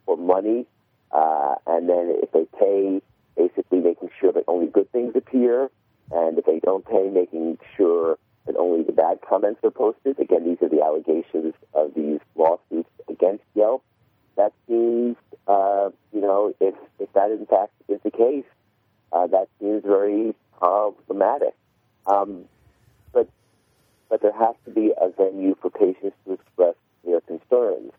for 0.05 0.17
money, 0.17 0.65
uh, 1.11 1.55
and 1.67 1.87
then 1.87 2.17
if 2.21 2.31
they 2.31 2.45
pay, 2.59 3.01
basically 3.35 3.79
making 3.79 4.09
sure 4.19 4.31
that 4.31 4.43
only 4.47 4.67
good 4.67 4.91
things 4.91 5.15
appear, 5.15 5.69
and 6.11 6.37
if 6.37 6.45
they 6.45 6.59
don't 6.59 6.85
pay, 6.85 7.09
making 7.09 7.57
sure 7.75 8.17
that 8.45 8.55
only 8.57 8.83
the 8.83 8.91
bad 8.91 9.19
comments 9.27 9.61
are 9.63 9.71
posted. 9.71 10.19
Again, 10.19 10.45
these 10.45 10.57
are 10.61 10.69
the 10.69 10.83
allegations 10.83 11.53
of 11.73 11.93
these 11.95 12.19
lawsuits 12.35 12.89
against 13.09 13.43
Yelp. 13.55 13.83
That 14.35 14.51
seems, 14.67 15.15
uh, 15.47 15.89
you 16.11 16.21
know, 16.21 16.53
if, 16.59 16.75
if 16.99 17.11
that 17.13 17.31
in 17.31 17.45
fact 17.45 17.71
is 17.87 17.99
the 18.03 18.11
case, 18.11 18.45
uh, 19.11 19.27
that 19.27 19.47
seems 19.59 19.83
very 19.83 20.33
problematic. 20.57 21.55
Um, 22.07 22.45
but 23.13 23.29
but 24.09 24.21
there 24.21 24.33
has 24.33 24.55
to 24.65 24.71
be 24.71 24.91
a 24.99 25.09
venue 25.09 25.55
for 25.61 25.69
patients 25.69 26.15
to 26.25 26.33
express 26.33 26.75
their 27.05 27.21
concerns. 27.21 27.91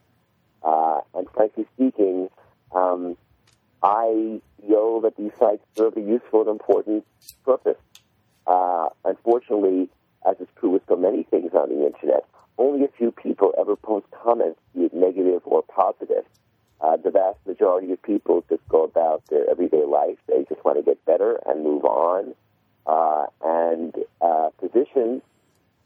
Uh, 0.62 1.00
and 1.14 1.26
frankly 1.34 1.66
speaking, 1.74 2.28
um, 2.74 3.16
I 3.84 4.40
feel 4.66 5.02
that 5.02 5.16
these 5.18 5.32
sites 5.38 5.62
serve 5.76 5.96
a 5.98 6.00
useful 6.00 6.40
and 6.40 6.48
important 6.48 7.04
purpose. 7.44 7.76
Uh, 8.46 8.88
unfortunately, 9.04 9.90
as 10.26 10.40
is 10.40 10.48
true 10.58 10.70
with 10.70 10.82
so 10.88 10.96
many 10.96 11.24
things 11.24 11.52
on 11.52 11.68
the 11.68 11.84
internet, 11.84 12.24
only 12.56 12.84
a 12.86 12.88
few 12.88 13.12
people 13.12 13.52
ever 13.58 13.76
post 13.76 14.06
comments, 14.10 14.58
be 14.74 14.84
it 14.84 14.94
negative 14.94 15.42
or 15.44 15.62
positive. 15.62 16.24
Uh, 16.80 16.96
the 16.96 17.10
vast 17.10 17.38
majority 17.46 17.92
of 17.92 18.02
people 18.02 18.42
just 18.48 18.66
go 18.68 18.84
about 18.84 19.22
their 19.26 19.48
everyday 19.50 19.84
life. 19.84 20.16
They 20.28 20.44
just 20.48 20.64
want 20.64 20.78
to 20.78 20.82
get 20.82 21.04
better 21.04 21.38
and 21.46 21.62
move 21.62 21.84
on. 21.84 22.34
Uh, 22.86 23.26
and 23.44 23.94
uh, 24.22 24.48
physicians 24.60 25.20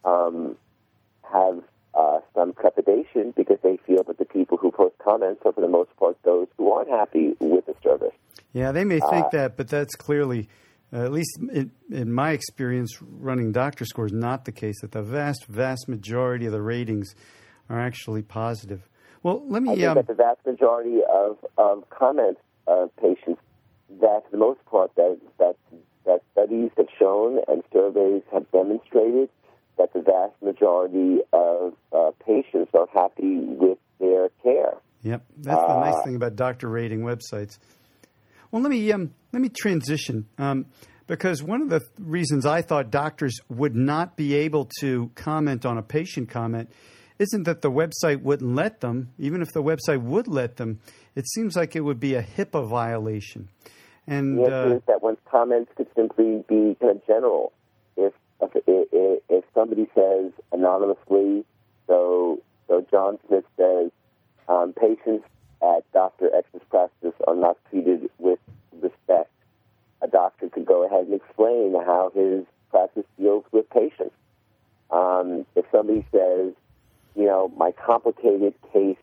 um, 0.04 0.56
have 1.32 1.62
uh, 1.94 2.20
some 2.34 2.52
trepidation 2.54 3.32
because 3.36 3.58
they 3.62 3.76
feel 3.86 4.04
that 4.04 4.18
the 4.18 4.24
people 4.24 4.56
who 4.56 4.70
post 4.70 4.94
comments 4.98 5.42
are, 5.44 5.52
for 5.52 5.60
the 5.60 5.68
most 5.68 5.94
part, 5.96 6.16
those 6.22 6.46
who 6.56 6.70
aren't 6.72 6.90
happy 6.90 7.34
with 7.40 7.57
service. 7.88 8.14
Yeah, 8.52 8.72
they 8.72 8.84
may 8.84 9.00
think 9.00 9.26
uh, 9.26 9.30
that, 9.32 9.56
but 9.56 9.68
that's 9.68 9.94
clearly 9.94 10.48
uh, 10.92 11.04
at 11.04 11.12
least 11.12 11.38
in, 11.52 11.70
in, 11.90 12.12
my 12.12 12.30
experience 12.30 12.96
running 13.02 13.52
DoctorScore 13.52 14.06
is 14.06 14.12
not 14.12 14.46
the 14.46 14.52
case 14.52 14.80
that 14.80 14.92
the 14.92 15.02
vast 15.02 15.46
vast 15.46 15.88
majority 15.88 16.46
of 16.46 16.52
the 16.52 16.62
ratings 16.62 17.14
are 17.68 17.78
actually 17.78 18.22
positive. 18.22 18.88
Well 19.22 19.42
let 19.46 19.62
me 19.62 19.72
I 19.72 19.74
think 19.74 19.88
um, 19.88 19.94
that 19.96 20.06
the 20.06 20.14
vast 20.14 20.46
majority 20.46 21.00
of, 21.12 21.36
of 21.58 21.88
comments 21.90 22.40
of 22.66 22.94
patients 22.96 23.40
that 24.00 24.22
for 24.24 24.30
the 24.30 24.38
most 24.38 24.64
part 24.66 24.94
that, 24.96 25.18
that 25.38 25.56
that 26.06 26.22
studies 26.32 26.70
have 26.76 26.88
shown 26.98 27.40
and 27.48 27.62
surveys 27.72 28.22
have 28.32 28.50
demonstrated 28.50 29.28
that 29.76 29.92
the 29.92 30.00
vast 30.00 30.34
majority 30.42 31.18
of 31.32 31.74
uh, 31.92 32.10
patients 32.24 32.70
are 32.74 32.88
happy 32.94 33.38
with 33.40 33.78
their 34.00 34.30
care. 34.42 34.74
Yep 35.02 35.22
that's 35.38 35.60
the 35.60 35.80
nice 35.80 35.94
uh, 35.94 36.04
thing 36.04 36.16
about 36.16 36.36
doctor 36.36 36.68
rating 36.68 37.00
websites 37.00 37.58
well, 38.50 38.62
let 38.62 38.70
me 38.70 38.92
um, 38.92 39.14
let 39.32 39.42
me 39.42 39.48
transition 39.48 40.26
um, 40.38 40.66
because 41.06 41.42
one 41.42 41.62
of 41.62 41.70
the 41.70 41.80
reasons 41.98 42.46
I 42.46 42.62
thought 42.62 42.90
doctors 42.90 43.38
would 43.48 43.74
not 43.74 44.16
be 44.16 44.34
able 44.34 44.68
to 44.80 45.10
comment 45.14 45.66
on 45.66 45.78
a 45.78 45.82
patient 45.82 46.28
comment 46.30 46.70
isn't 47.18 47.44
that 47.44 47.62
the 47.62 47.70
website 47.70 48.22
wouldn't 48.22 48.54
let 48.54 48.80
them. 48.80 49.10
Even 49.18 49.42
if 49.42 49.52
the 49.52 49.62
website 49.62 50.00
would 50.02 50.28
let 50.28 50.56
them, 50.56 50.80
it 51.14 51.28
seems 51.28 51.56
like 51.56 51.74
it 51.74 51.80
would 51.80 51.98
be 51.98 52.14
a 52.14 52.22
HIPAA 52.22 52.68
violation. 52.68 53.48
And 54.06 54.38
answer 54.38 54.76
uh, 54.76 54.78
that 54.86 55.02
one's 55.02 55.18
comments 55.30 55.70
could 55.76 55.88
simply 55.94 56.44
be 56.48 56.76
kind 56.80 56.96
of 56.96 57.06
general. 57.06 57.52
If 57.96 58.14
if, 58.40 59.22
if 59.28 59.44
somebody 59.54 59.88
says 59.94 60.32
anonymously, 60.52 61.44
so 61.86 62.40
so 62.68 62.86
John 62.90 63.18
Smith 63.26 63.44
says 63.56 63.90
um, 64.48 64.72
patients 64.72 65.26
at 65.62 65.90
Dr. 65.92 66.34
X's 66.34 66.62
practice 66.70 67.14
are 67.26 67.34
not 67.34 67.56
treated 67.70 68.10
with 68.18 68.38
respect, 68.80 69.30
a 70.00 70.08
doctor 70.08 70.48
could 70.48 70.66
go 70.66 70.84
ahead 70.84 71.06
and 71.06 71.14
explain 71.14 71.74
how 71.74 72.12
his 72.14 72.44
practice 72.70 73.04
deals 73.18 73.44
with 73.52 73.68
patients. 73.70 74.14
Um, 74.90 75.44
if 75.56 75.64
somebody 75.72 76.06
says, 76.12 76.52
you 77.14 77.24
know, 77.24 77.52
my 77.56 77.72
complicated 77.72 78.54
case 78.72 78.96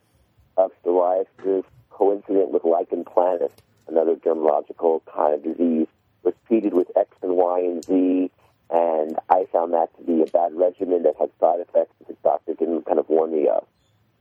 of 0.57 0.71
psoriasis 0.83 1.63
coincident 1.89 2.51
with 2.51 2.63
lichen 2.63 3.03
planus, 3.03 3.51
another 3.87 4.15
dermatological 4.15 5.01
kind 5.13 5.33
of 5.33 5.43
disease, 5.43 5.87
was 6.23 6.33
treated 6.47 6.73
with 6.73 6.87
X 6.95 7.09
and 7.21 7.35
Y 7.35 7.59
and 7.59 7.83
Z, 7.83 8.31
and 8.69 9.17
I 9.29 9.45
found 9.51 9.73
that 9.73 9.95
to 9.97 10.03
be 10.03 10.21
a 10.21 10.25
bad 10.25 10.53
regimen 10.53 11.03
that 11.03 11.15
had 11.19 11.29
side 11.39 11.59
effects 11.59 11.93
that 11.99 12.07
the 12.07 12.15
doctor 12.23 12.53
didn't 12.53 12.85
kind 12.85 12.99
of 12.99 13.07
warn 13.09 13.31
me 13.31 13.47
of. 13.47 13.65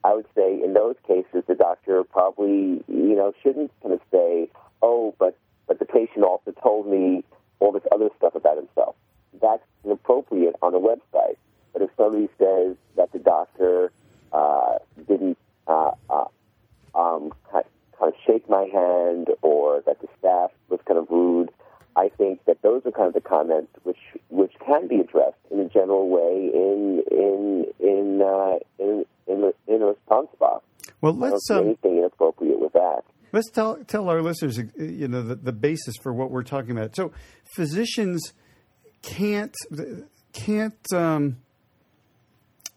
I 0.04 0.14
would 0.14 0.26
say 0.34 0.62
in 0.62 0.74
those 0.74 0.96
cases, 1.06 1.44
the 1.46 1.54
doctor 1.54 2.04
probably, 2.04 2.84
you 2.88 3.16
know, 3.16 3.32
shouldn't 3.42 3.72
kind 3.82 3.94
of 3.94 4.00
say, 4.12 4.50
"Oh, 4.82 5.14
but 5.18 5.36
but 5.66 5.78
the 5.78 5.86
patient 5.86 6.24
also 6.24 6.52
told 6.52 6.86
me 6.86 7.24
all 7.58 7.72
this 7.72 7.82
other 7.90 8.10
stuff 8.18 8.34
about 8.34 8.58
himself." 8.58 8.94
That's 9.40 9.62
inappropriate 9.82 10.56
on 10.60 10.74
a 10.74 10.78
website. 10.78 11.36
But 11.72 11.82
if 11.82 11.90
somebody 11.96 12.28
says 12.38 12.76
that 12.96 13.12
the 13.12 13.18
doctor 13.18 13.90
uh, 14.32 14.78
didn't 15.08 15.38
uh, 15.66 15.92
uh, 16.10 16.26
um, 16.94 17.32
kind 17.50 17.64
of 18.00 18.14
shake 18.26 18.48
my 18.48 18.64
hand 18.64 19.28
or 19.40 19.80
that 19.86 20.00
the 20.02 20.08
staff 20.18 20.50
was 20.68 20.80
kind 20.86 20.98
of 20.98 21.08
rude, 21.10 21.50
I 21.96 22.10
think 22.10 22.44
that 22.44 22.60
those 22.60 22.82
are 22.84 22.90
kind 22.90 23.08
of 23.08 23.14
the 23.14 23.20
comments 23.22 23.72
which 23.84 23.98
which 24.28 24.52
can 24.64 24.86
be 24.86 25.00
addressed 25.00 25.38
in 25.50 25.60
a 25.60 25.68
general 25.68 26.08
way 26.10 26.50
in 26.52 27.02
in 27.80 28.20
uh, 28.22 28.58
in 28.78 29.06
in 29.26 29.52
in 29.66 29.82
a 29.82 29.86
response 29.86 30.28
box. 30.38 30.64
Well, 31.00 31.14
let's 31.14 31.50
I 31.50 31.54
don't 31.54 31.62
see 31.62 31.62
um, 31.62 31.66
anything 31.66 31.98
inappropriate 31.98 32.60
with 32.60 32.72
that. 32.72 33.04
let's 33.32 33.50
tell 33.50 33.76
tell 33.84 34.08
our 34.08 34.22
listeners, 34.22 34.58
you 34.76 35.08
know, 35.08 35.22
the, 35.22 35.34
the 35.34 35.52
basis 35.52 35.96
for 36.02 36.12
what 36.12 36.30
we're 36.30 36.42
talking 36.42 36.72
about. 36.72 36.94
So, 36.96 37.12
physicians 37.44 38.32
can't 39.02 39.54
can't 40.32 40.92
um, 40.92 41.36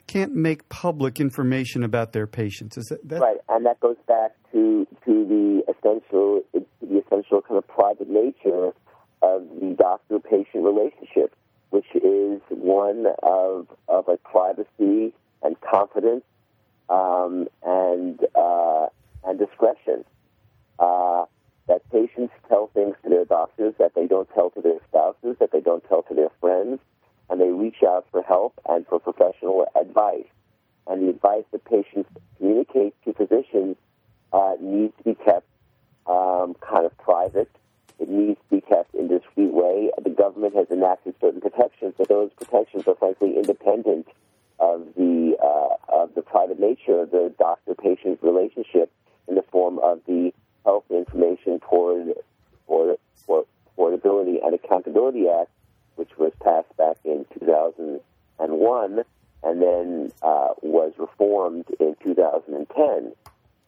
can't 0.07 0.33
make 0.33 0.67
public 0.69 1.19
information 1.19 1.83
about 1.83 2.13
their 2.13 2.27
patients. 2.27 2.77
Is 2.77 2.85
that, 2.85 3.07
that 3.09 3.19
Right, 3.21 3.37
and 3.49 3.65
that 3.65 3.79
goes 3.79 3.97
back 4.07 4.31
to 4.53 4.87
to 5.05 5.25
the 5.25 5.63
essential 5.71 6.43
the 6.53 7.03
essential 7.05 7.41
kind 7.41 7.57
of 7.57 7.67
private 7.67 8.09
nature 8.09 8.71
of 9.21 9.47
the 9.59 9.75
doctor 9.77 10.19
patient 10.19 10.63
relationship, 10.63 11.35
which 11.69 11.87
is 11.95 12.41
one 12.49 13.05
of 13.23 13.67
of 13.87 14.07
a 14.07 14.17
privacy 14.17 15.13
and 15.43 15.59
confidence 15.61 16.23
um, 16.89 17.47
and 17.63 18.19
uh, 18.35 18.87
and 19.25 19.39
discretion. 19.39 20.03
Uh, 20.79 21.25
that 21.67 21.81
patients 21.91 22.33
tell 22.47 22.67
things 22.73 22.95
to 23.03 23.09
their 23.09 23.25
doctors 23.25 23.73
that 23.77 23.93
they 23.93 24.07
don't 24.07 24.29
tell 24.33 24.49
to 24.51 24.61
their 24.61 24.79
spouses, 24.87 25.35
that 25.39 25.51
they 25.51 25.59
don't 25.59 25.83
tell 25.87 26.01
to 26.03 26.13
their 26.13 26.29
friends, 26.39 26.79
and 27.29 27.41
they 27.41 27.49
reach 27.49 27.83
out 27.85 28.05
for 28.11 28.21
help 28.23 28.59
and 28.69 28.87
for 28.87 28.99
professional 28.99 29.65
advice. 29.79 30.27
And 30.87 31.03
the 31.03 31.09
advice 31.09 31.43
that 31.51 31.65
patients 31.65 32.09
communicate 32.37 32.95
to 33.03 33.13
physicians 33.13 33.75
uh, 34.31 34.53
needs 34.61 34.93
to 34.97 35.03
be 35.03 35.15
kept 35.15 35.47
um, 36.05 36.55
kind 36.61 36.85
of 36.85 36.97
private. 36.97 37.51
It 37.99 38.09
needs 38.09 38.39
to 38.49 38.55
be 38.55 38.61
kept 38.61 38.95
in 38.95 39.11
a 39.11 39.19
discreet 39.19 39.51
way. 39.51 39.89
The 40.01 40.09
government 40.09 40.55
has 40.55 40.67
enacted 40.71 41.15
certain 41.19 41.41
protections, 41.41 41.95
but 41.97 42.07
those 42.07 42.31
protections 42.37 42.87
are 42.87 42.95
frankly 42.95 43.35
independent 43.35 44.07
of 44.59 44.87
the 44.95 45.35
uh, 45.43 46.01
of 46.01 46.15
the 46.15 46.21
private 46.21 46.56
nature 46.67 47.01
of 47.01 47.11
the 47.11 47.33
doctor-patient 47.39 48.19
relationship 48.21 48.91
in 49.27 49.35
the 49.35 49.43
form 49.51 49.79
of 49.79 50.01
the 50.07 50.33
Health 50.65 50.85
Information 50.89 51.59
Port, 51.59 52.17
Port, 52.67 52.99
Portability 53.75 54.39
and 54.43 54.53
Accountability 54.53 55.29
Act, 55.29 55.49
which 55.95 56.09
was 56.17 56.31
passed 56.43 56.75
back 56.77 56.97
in 57.05 57.25
2001 57.39 59.03
and 59.43 59.61
then 59.61 60.11
uh, 60.21 60.49
was 60.61 60.93
reformed 60.97 61.65
in 61.79 61.95
2010. 62.03 63.13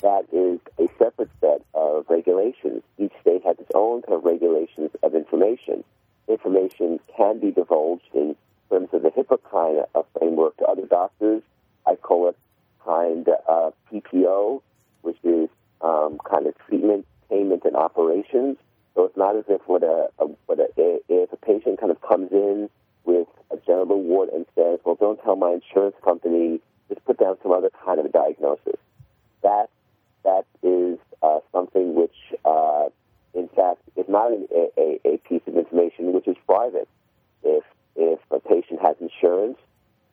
That 0.02 0.26
is 0.32 0.60
a 0.80 0.88
separate 0.98 1.30
set 1.40 1.62
of 1.74 2.06
regulations. 2.10 2.84
Each 2.98 3.12
state 3.22 3.44
has 3.46 3.58
its 3.60 3.72
own 3.76 4.02
kind 4.02 4.16
of 4.16 4.24
regulations 4.24 4.92
of 5.04 5.14
information. 5.14 5.84
Information 6.28 7.00
can 7.16 7.40
be 7.40 7.52
divulged 7.52 8.10
in 8.14 8.36
terms 8.70 8.90
of 8.94 9.04
the 9.04 9.10
HIPAA 9.10 9.38
kind 9.52 9.86
of 9.94 10.06
framework 10.18 10.58
to 10.58 10.66
other 10.66 10.86
doctors. 10.86 11.44
I 11.86 11.96
call 11.96 12.30
it 12.30 12.38
kind 12.84 13.28
of 13.48 13.74
PPO, 13.92 14.62
which 15.02 15.18
is 15.24 15.50
um, 15.82 16.20
kind 16.30 16.48
of 16.48 16.54
treatment, 16.68 17.06
payment, 17.30 17.64
and 17.66 17.76
operations. 17.76 18.58
So 18.96 19.06
it's 19.06 19.18
not 19.18 19.36
as 19.36 19.46
if 19.48 19.62
what 19.66 19.84
a, 19.84 20.10
a 20.20 20.26
what 20.46 20.60
a, 20.60 20.68
if 20.76 21.32
a 21.32 21.38
patient 21.38 21.80
kind 21.80 21.92
of 21.92 22.02
comes 22.02 22.32
in 22.32 22.70
with 23.06 23.28
a 23.52 23.58
genital 23.66 24.02
wart 24.02 24.30
and 24.34 24.46
says, 24.56 24.80
"Well, 24.84 24.96
don't 24.96 25.22
tell 25.24 25.36
my 25.36 25.52
insurance 25.52 25.96
company. 26.04 26.60
Just 26.90 27.06
put 27.06 27.18
down 27.20 27.38
some 27.42 27.52
other 27.52 27.70
kind 27.86 28.00
of 28.00 28.06
a 28.06 28.10
diagnosis." 28.10 28.80
That 29.44 29.70
that 30.24 30.46
is 30.64 31.00
uh, 31.22 31.40
something 31.52 31.96
which, 31.96 32.16
uh, 32.46 32.90
in 33.34 33.48
fact, 33.50 33.82
is 33.96 34.06
not 34.10 34.32
an, 34.32 34.48
a, 34.52 35.00
a 35.06 35.18
piece 35.18 35.42
of 35.48 35.56
information 35.56 36.14
which 36.14 36.28
is 36.28 36.36
private. 36.46 36.88
If 37.44 37.64
if 37.96 38.20
a 38.32 38.40
patient 38.40 38.82
has 38.82 38.96
insurance, 39.00 39.58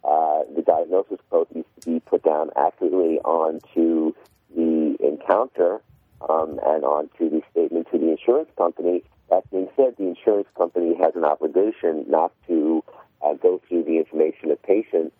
uh, 0.06 0.40
the 0.54 0.62
diagnosis 0.62 1.18
code 1.30 1.48
needs 1.54 1.66
to 1.80 1.90
be 1.90 2.00
put 2.00 2.22
down 2.22 2.50
accurately 2.56 3.18
onto 3.24 4.12
the 4.54 4.96
encounter 5.00 5.80
um, 6.28 6.60
and 6.64 6.84
onto 6.84 7.28
the 7.28 7.42
statement 7.50 7.88
to 7.92 7.98
the 7.98 8.10
insurance 8.10 8.48
company. 8.56 9.02
That 9.30 9.50
being 9.50 9.68
said, 9.76 9.96
the 9.98 10.06
insurance 10.06 10.46
company 10.56 10.94
has 11.02 11.16
an 11.16 11.24
obligation 11.24 12.04
not 12.08 12.32
to 12.46 12.84
uh, 13.24 13.34
go 13.34 13.60
through 13.68 13.84
the 13.84 13.98
information 13.98 14.50
of 14.52 14.62
patients 14.62 15.14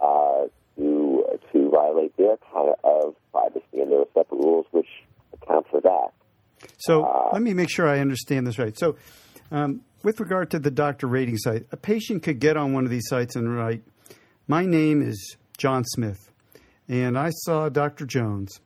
uh, 0.00 0.46
to 0.76 1.24
to 1.52 1.70
violate 1.70 2.16
their 2.16 2.36
kind 2.52 2.74
of 2.84 3.14
privacy, 3.32 3.80
and 3.80 3.90
there 3.90 4.00
are 4.00 4.06
separate 4.14 4.38
rules 4.38 4.66
which 4.70 4.86
account 5.32 5.66
for 5.70 5.80
that. 5.80 6.12
So 6.78 7.04
Uh, 7.04 7.30
let 7.32 7.42
me 7.42 7.54
make 7.54 7.70
sure 7.70 7.88
I 7.88 7.98
understand 8.00 8.46
this 8.46 8.58
right. 8.58 8.76
So, 8.78 8.96
um, 9.50 9.80
with 10.02 10.20
regard 10.20 10.50
to 10.50 10.58
the 10.58 10.70
doctor 10.70 11.06
rating 11.06 11.38
site, 11.38 11.66
a 11.72 11.76
patient 11.76 12.22
could 12.22 12.38
get 12.38 12.56
on 12.56 12.72
one 12.72 12.84
of 12.84 12.90
these 12.90 13.08
sites 13.08 13.34
and 13.34 13.54
write, 13.54 13.82
"My 14.48 14.64
name 14.64 15.02
is 15.02 15.36
John 15.56 15.84
Smith, 15.84 16.32
and 16.88 17.16
I 17.16 17.30
saw 17.30 17.68
Dr. 17.68 18.06
Jones, 18.06 18.60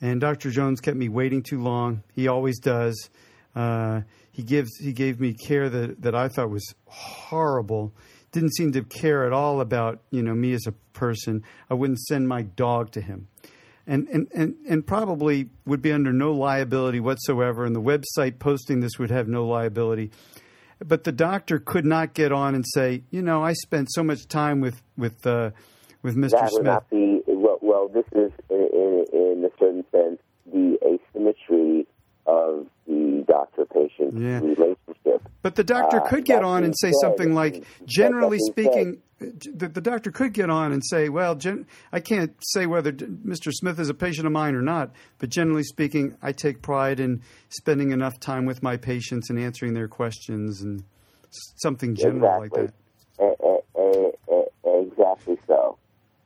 and 0.00 0.20
Dr. 0.20 0.50
Jones 0.50 0.80
kept 0.80 0.96
me 0.96 1.08
waiting 1.08 1.42
too 1.42 1.62
long. 1.62 2.02
He 2.14 2.28
always 2.28 2.58
does. 2.58 3.08
Uh, 3.54 4.02
he 4.30 4.42
gives 4.42 4.76
he 4.78 4.92
gave 4.92 5.18
me 5.20 5.32
care 5.32 5.70
that 5.70 6.02
that 6.02 6.14
I 6.14 6.28
thought 6.28 6.50
was 6.50 6.74
horrible." 6.86 7.94
Didn't 8.32 8.54
seem 8.54 8.70
to 8.72 8.84
care 8.84 9.24
at 9.24 9.32
all 9.32 9.60
about 9.60 10.02
you 10.10 10.22
know 10.22 10.34
me 10.34 10.52
as 10.52 10.66
a 10.66 10.72
person. 10.92 11.42
I 11.70 11.74
wouldn't 11.74 12.00
send 12.00 12.28
my 12.28 12.42
dog 12.42 12.90
to 12.92 13.00
him 13.00 13.28
and, 13.90 14.06
and, 14.08 14.28
and, 14.32 14.54
and 14.68 14.86
probably 14.86 15.48
would 15.66 15.82
be 15.82 15.92
under 15.92 16.12
no 16.12 16.32
liability 16.32 17.00
whatsoever, 17.00 17.64
and 17.64 17.74
the 17.74 17.82
website 17.82 18.38
posting 18.38 18.78
this 18.80 18.98
would 19.00 19.10
have 19.10 19.26
no 19.26 19.44
liability. 19.44 20.12
But 20.84 21.04
the 21.04 21.12
doctor 21.12 21.58
could 21.58 21.84
not 21.84 22.14
get 22.14 22.32
on 22.32 22.54
and 22.54 22.64
say, 22.74 23.02
you 23.10 23.22
know, 23.22 23.42
I 23.42 23.52
spent 23.52 23.88
so 23.92 24.02
much 24.02 24.26
time 24.28 24.60
with 24.60 24.82
with 24.96 25.26
uh, 25.26 25.50
with 26.02 26.16
Mr. 26.16 26.30
That 26.30 26.42
would 26.44 26.50
Smith. 26.52 26.64
not 26.64 26.90
be 26.90 27.22
well. 27.26 27.58
well 27.60 27.88
this 27.88 28.06
is 28.12 28.32
in, 28.48 28.68
in, 28.72 29.04
in 29.12 29.44
a 29.44 29.50
certain 29.58 29.84
sense 29.92 30.18
the 30.52 30.78
asymmetry 30.84 31.86
of 32.26 32.66
the 32.86 33.24
doctor-patient 33.28 34.14
Yeah. 34.18 34.40
relationship. 34.40 35.22
But 35.42 35.54
the 35.56 35.64
doctor 35.64 35.98
Uh, 36.00 36.08
could 36.08 36.24
get 36.24 36.42
on 36.42 36.64
and 36.64 36.74
say 36.78 36.92
something 37.02 37.34
like, 37.34 37.64
generally 37.84 38.38
speaking, 38.38 38.98
the, 39.20 39.68
the 39.68 39.80
doctor 39.80 40.10
could 40.10 40.32
get 40.32 40.48
on 40.48 40.72
and 40.72 40.82
say, 40.84 41.08
well, 41.08 41.34
gen- 41.34 41.66
I 41.92 42.00
can't 42.00 42.34
say 42.40 42.66
whether 42.66 42.90
d- 42.90 43.04
Mr. 43.04 43.52
Smith 43.52 43.78
is 43.78 43.88
a 43.90 43.94
patient 43.94 44.26
of 44.26 44.32
mine 44.32 44.54
or 44.54 44.62
not, 44.62 44.90
but 45.18 45.28
generally 45.28 45.62
speaking, 45.62 46.16
I 46.22 46.32
take 46.32 46.62
pride 46.62 47.00
in 47.00 47.22
spending 47.50 47.90
enough 47.92 48.18
time 48.18 48.46
with 48.46 48.62
my 48.62 48.76
patients 48.76 49.28
and 49.28 49.38
answering 49.38 49.74
their 49.74 49.88
questions 49.88 50.62
and 50.62 50.82
something 51.56 51.94
general 51.94 52.42
exactly. 52.42 52.62
like 52.62 52.70
that. 52.70 52.74
E- 53.20 53.60
exactly 54.64 55.38
so. 55.46 55.76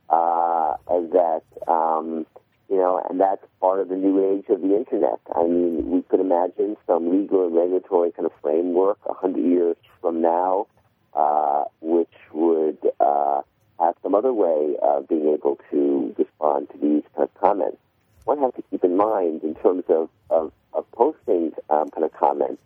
Uh, 0.09 0.75
that 1.11 1.41
um, 1.67 2.25
you 2.69 2.77
know, 2.77 3.01
and 3.09 3.19
that's 3.19 3.43
part 3.59 3.79
of 3.79 3.89
the 3.89 3.95
new 3.95 4.33
age 4.33 4.45
of 4.49 4.61
the 4.61 4.75
internet. 4.75 5.19
I 5.35 5.43
mean, 5.43 5.89
we 5.89 6.01
could 6.03 6.19
imagine 6.19 6.77
some 6.87 7.11
legal 7.11 7.45
and 7.45 7.55
regulatory 7.55 8.11
kind 8.11 8.25
of 8.25 8.31
framework 8.41 8.97
a 9.09 9.13
hundred 9.13 9.45
years 9.45 9.75
from 10.01 10.21
now, 10.21 10.67
uh, 11.15 11.63
which 11.81 12.13
would 12.33 12.77
uh, 12.99 13.41
have 13.79 13.95
some 14.03 14.15
other 14.15 14.33
way 14.33 14.75
of 14.81 15.07
being 15.07 15.27
able 15.33 15.59
to 15.71 16.13
respond 16.17 16.69
to 16.69 16.77
these 16.77 17.03
kind 17.15 17.29
of 17.29 17.33
comments. 17.41 17.77
One 18.25 18.39
has 18.39 18.53
to 18.55 18.63
keep 18.69 18.83
in 18.83 18.97
mind, 18.97 19.43
in 19.43 19.55
terms 19.55 19.83
of 19.89 20.09
of, 20.29 20.51
of 20.73 20.89
posting 20.91 21.53
um, 21.69 21.89
kind 21.89 22.03
of 22.03 22.13
comments, 22.13 22.61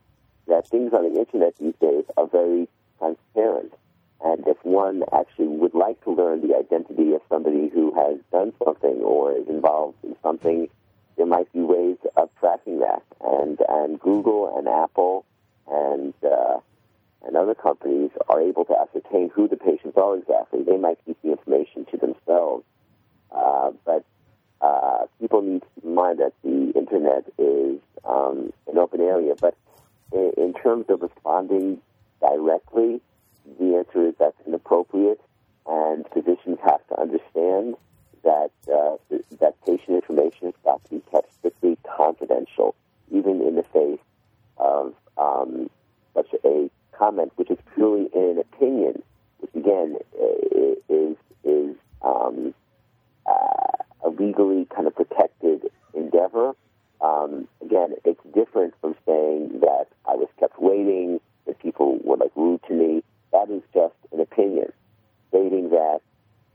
that 0.47 0.67
things 0.67 0.93
on 0.93 1.13
the 1.13 1.19
internet 1.19 1.55
these 1.57 1.75
days 1.81 2.05
are 2.17 2.27
very 2.27 2.67
transparent. 2.97 3.73
And 4.23 4.45
if 4.47 4.57
one 4.63 5.03
actually 5.13 5.47
would 5.47 5.73
like 5.73 6.03
to 6.03 6.11
learn 6.11 6.45
the 6.45 6.55
identity 6.55 7.13
of 7.13 7.21
somebody 7.29 7.69
who 7.69 7.93
has 7.95 8.19
done 8.31 8.53
something 8.63 8.99
or 9.01 9.31
is 9.33 9.47
involved 9.47 9.97
in 10.03 10.15
something, 10.21 10.67
there 11.15 11.25
might 11.25 11.51
be 11.53 11.59
ways 11.59 11.97
of 12.17 12.29
tracking 12.39 12.79
that. 12.79 13.03
And 13.21 13.59
and 13.67 13.99
Google 13.99 14.57
and 14.57 14.67
Apple 14.67 15.25
and 15.67 16.13
uh, 16.23 16.59
and 17.25 17.35
other 17.35 17.55
companies 17.55 18.11
are 18.27 18.41
able 18.41 18.65
to 18.65 18.75
ascertain 18.77 19.29
who 19.29 19.47
the 19.47 19.57
patients 19.57 19.97
are 19.97 20.17
exactly. 20.17 20.63
They 20.63 20.77
might 20.77 20.99
keep 21.05 21.21
the 21.21 21.31
information 21.31 21.85
to 21.91 21.97
themselves, 21.97 22.63
uh, 23.31 23.71
but 23.85 24.05
uh, 24.61 25.05
people 25.19 25.41
need 25.41 25.61
to 25.61 25.67
keep 25.75 25.83
in 25.85 25.95
mind 25.95 26.19
that 26.19 26.33
the 26.43 26.71
internet 26.75 27.25
is 27.37 27.79
um, 28.05 28.53
an 28.67 28.77
open 28.77 29.01
area. 29.01 29.35
But 29.39 29.55
in, 30.11 30.31
in 30.37 30.53
terms 30.53 30.85
of 30.89 31.01
responding 31.01 31.81
directly, 32.21 33.01
the 33.59 33.75
answer 33.75 34.07
is 34.07 34.15
that's 34.19 34.39
inappropriate, 34.45 35.21
and 35.65 36.05
physicians 36.13 36.59
have 36.63 36.85
to 36.87 36.99
understand 36.99 37.75
that 38.23 38.51
uh, 38.71 38.97
that 39.39 39.55
patient 39.65 39.89
information 39.89 40.47
has 40.47 40.53
got 40.63 40.83
to 40.85 40.89
be 40.89 41.01
kept 41.11 41.33
strictly 41.35 41.77
confidential, 41.97 42.75
even 43.11 43.41
in 43.41 43.55
the 43.55 43.63
face 43.63 43.99
of 44.57 44.93
um, 45.17 45.69
such 46.13 46.27
a 46.43 46.69
comment, 46.99 47.31
which 47.37 47.49
is 47.49 47.57
purely 47.73 48.09
an 48.13 48.37
opinion, 48.39 49.01
which 49.39 49.55
again 49.55 49.97
is 50.89 51.15
is 51.45 51.75
um, 52.01 52.53
uh, 53.25 54.05
a 54.05 54.09
legally 54.09 54.67
kind 54.75 54.85
of 54.85 54.95
protected 54.95 55.71
endeavor. 55.93 56.53
Um, 57.01 57.47
again, 57.61 57.95
it's 58.03 58.19
different 58.35 58.73
from 58.81 58.95
saying 59.05 59.61
that 59.61 59.87
I 60.05 60.15
was 60.15 60.27
kept 60.37 60.61
waiting, 60.61 61.21
that 61.47 61.57
people 61.59 61.99
were 62.03 62.17
like 62.17 62.31
rude 62.35 62.61
to 62.67 62.73
me. 62.73 63.01
That 63.31 63.49
is 63.49 63.63
just 63.73 63.95
an 64.11 64.19
opinion, 64.19 64.73
stating 65.29 65.69
that 65.69 66.01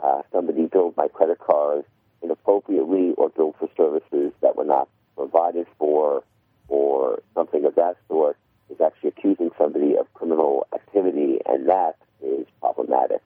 uh, 0.00 0.22
somebody 0.30 0.66
billed 0.66 0.96
my 0.96 1.08
credit 1.08 1.38
card 1.38 1.84
inappropriately 2.22 3.12
or 3.16 3.30
billed 3.30 3.54
for 3.58 3.68
services 3.76 4.32
that 4.42 4.56
were 4.56 4.64
not 4.64 4.88
provided 5.16 5.66
for 5.78 6.22
or 6.68 7.22
something 7.34 7.64
of 7.64 7.74
that 7.76 7.96
sort 8.08 8.36
is 8.70 8.80
actually 8.80 9.10
accusing 9.10 9.50
somebody 9.58 9.96
of 9.96 10.12
criminal 10.14 10.66
activity, 10.74 11.38
and 11.46 11.68
that 11.68 11.96
is 12.22 12.46
problematic. 12.60 13.20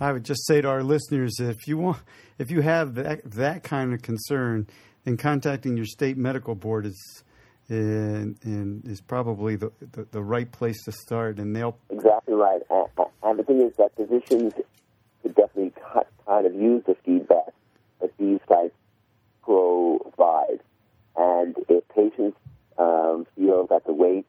I 0.00 0.12
would 0.12 0.24
just 0.24 0.46
say 0.46 0.60
to 0.60 0.68
our 0.68 0.82
listeners, 0.82 1.38
if 1.38 1.68
you 1.68 1.78
want, 1.78 1.98
if 2.38 2.50
you 2.50 2.60
have 2.60 2.94
that 2.96 3.20
that 3.32 3.62
kind 3.62 3.94
of 3.94 4.02
concern, 4.02 4.66
then 5.04 5.16
contacting 5.16 5.76
your 5.76 5.86
state 5.86 6.16
medical 6.16 6.54
board 6.54 6.86
is 6.86 7.22
and, 7.68 8.36
and 8.42 8.84
is 8.86 9.00
probably 9.00 9.56
the, 9.56 9.70
the, 9.92 10.06
the 10.10 10.22
right 10.22 10.50
place 10.50 10.82
to 10.84 10.92
start, 10.92 11.38
and 11.38 11.54
they'll 11.54 11.76
exactly 11.90 12.34
right. 12.34 12.60
And, 12.70 12.88
and 13.22 13.38
the 13.38 13.44
thing 13.44 13.60
is 13.62 13.76
that 13.76 13.94
physicians 13.96 14.54
could 15.22 15.34
definitely 15.34 15.72
kind 16.26 16.46
of 16.46 16.54
use 16.54 16.82
the 16.86 16.96
feedback 17.04 17.54
that 18.00 18.10
these 18.18 18.40
sites 18.48 18.74
provide, 19.42 20.60
and 21.16 21.56
if 21.68 21.86
patients 21.88 22.36
um, 22.78 23.26
feel 23.36 23.66
that 23.68 23.84
the 23.86 23.92
wait 23.92 24.26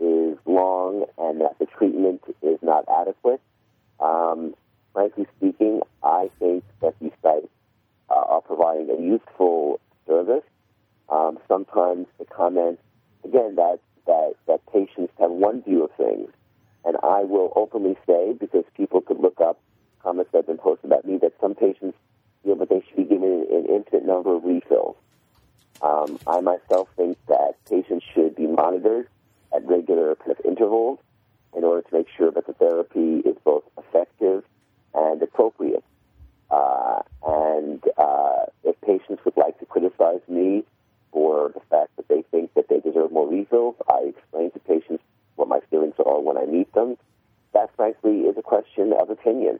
is 0.00 0.38
long 0.46 1.04
and 1.18 1.40
that 1.40 1.58
the 1.58 1.66
treatment 1.66 2.22
is 2.42 2.58
not 2.62 2.84
adequate. 2.88 3.40
Um, 4.00 4.54
frankly 4.92 5.26
speaking, 5.36 5.82
I 6.02 6.30
think 6.38 6.64
that 6.80 6.94
these 7.00 7.12
sites 7.22 7.48
uh, 8.08 8.14
are 8.14 8.40
providing 8.40 8.90
a 8.90 9.00
useful 9.00 9.80
service. 10.06 10.44
Um, 11.08 11.38
sometimes 11.48 12.06
the 12.18 12.24
comments, 12.24 12.82
again, 13.24 13.56
that, 13.56 13.80
that, 14.06 14.34
that 14.46 14.60
patients 14.72 15.12
have 15.18 15.30
one 15.30 15.62
view 15.62 15.84
of 15.84 15.90
things, 15.96 16.30
and 16.84 16.96
I 17.02 17.24
will 17.24 17.52
openly 17.56 17.96
say, 18.06 18.32
because 18.32 18.64
people 18.76 19.00
could 19.00 19.20
look 19.20 19.40
up 19.40 19.60
comments 20.02 20.32
that 20.32 20.38
have 20.38 20.46
been 20.46 20.58
posted 20.58 20.90
about 20.90 21.04
me, 21.04 21.18
that 21.18 21.32
some 21.40 21.54
patients 21.54 21.96
feel 22.42 22.56
that 22.56 22.68
they 22.70 22.82
should 22.88 22.96
be 22.96 23.04
given 23.04 23.46
an 23.50 23.66
infinite 23.66 24.06
number 24.06 24.34
of 24.34 24.44
refills. 24.44 24.96
Um, 25.82 26.18
I 26.26 26.40
myself 26.40 26.88
think 26.96 27.18
that 27.28 27.56
patients 27.68 28.04
should 28.14 28.34
be 28.34 28.46
monitored 28.46 29.08
at 29.60 29.68
regular 29.68 30.14
kind 30.16 30.32
of 30.32 30.44
intervals 30.44 30.98
in 31.56 31.64
order 31.64 31.82
to 31.82 31.96
make 31.96 32.06
sure 32.16 32.30
that 32.30 32.46
the 32.46 32.52
therapy 32.54 33.28
is 33.28 33.36
both 33.44 33.64
effective 33.78 34.44
and 34.94 35.22
appropriate. 35.22 35.84
Uh, 36.50 37.02
and 37.26 37.82
uh, 37.96 38.46
if 38.64 38.80
patients 38.80 39.24
would 39.24 39.36
like 39.36 39.58
to 39.58 39.66
criticize 39.66 40.20
me 40.28 40.64
for 41.12 41.50
the 41.54 41.60
fact 41.70 41.90
that 41.96 42.08
they 42.08 42.22
think 42.30 42.52
that 42.54 42.68
they 42.68 42.80
deserve 42.80 43.12
more 43.12 43.28
refills, 43.28 43.76
I 43.88 44.12
explain 44.16 44.50
to 44.52 44.58
patients 44.60 45.02
what 45.36 45.48
my 45.48 45.60
feelings 45.70 45.94
are 46.04 46.20
when 46.20 46.36
I 46.36 46.46
meet 46.46 46.72
them. 46.72 46.96
That, 47.52 47.70
frankly, 47.76 48.20
is 48.20 48.36
a 48.38 48.42
question 48.42 48.92
of 48.92 49.10
opinion. 49.10 49.58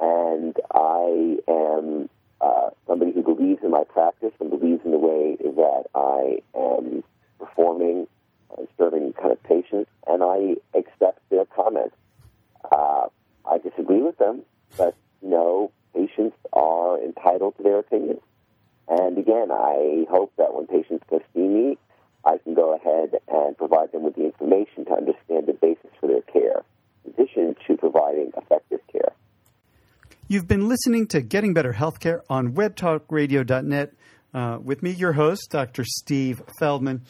And 0.00 0.56
I 0.72 1.36
am 1.46 2.08
uh, 2.40 2.70
somebody 2.86 3.12
who 3.12 3.22
believes 3.22 3.62
in 3.62 3.70
my 3.70 3.84
practice 3.84 4.32
and 4.40 4.50
believes 4.50 4.80
in 4.84 4.90
the 4.90 4.98
way 4.98 5.36
that 5.40 5.84
I 5.94 6.40
am 6.56 7.04
performing 7.38 8.08
serving 8.78 9.12
kind 9.14 9.32
of 9.32 9.42
patients, 9.42 9.90
and 10.06 10.22
I 10.22 10.56
accept 10.76 11.20
their 11.30 11.44
comments. 11.44 11.96
Uh, 12.70 13.06
I 13.50 13.58
disagree 13.58 14.02
with 14.02 14.18
them, 14.18 14.42
but 14.76 14.94
you 15.22 15.30
know, 15.30 15.72
patients 15.94 16.36
are 16.52 17.00
entitled 17.02 17.56
to 17.56 17.62
their 17.62 17.78
opinions. 17.78 18.20
And 18.88 19.18
again, 19.18 19.50
I 19.52 20.06
hope 20.10 20.32
that 20.36 20.54
when 20.54 20.66
patients 20.66 21.04
go 21.08 21.20
see 21.34 21.40
me, 21.40 21.78
I 22.24 22.38
can 22.38 22.54
go 22.54 22.74
ahead 22.74 23.20
and 23.28 23.56
provide 23.56 23.92
them 23.92 24.02
with 24.02 24.16
the 24.16 24.24
information 24.24 24.84
to 24.86 24.92
understand 24.92 25.46
the 25.46 25.54
basis 25.54 25.90
for 26.00 26.06
their 26.08 26.22
care, 26.22 26.62
in 27.04 27.12
addition 27.12 27.56
to 27.66 27.76
providing 27.76 28.32
effective 28.36 28.80
care. 28.92 29.12
You've 30.28 30.46
been 30.46 30.68
listening 30.68 31.06
to 31.08 31.22
Getting 31.22 31.54
Better 31.54 31.72
Healthcare 31.72 32.20
on 32.28 32.52
webtalkradio.net 32.52 33.94
uh, 34.32 34.58
with 34.62 34.82
me, 34.82 34.90
your 34.90 35.12
host, 35.14 35.50
Dr. 35.50 35.84
Steve 35.84 36.42
Feldman. 36.58 37.02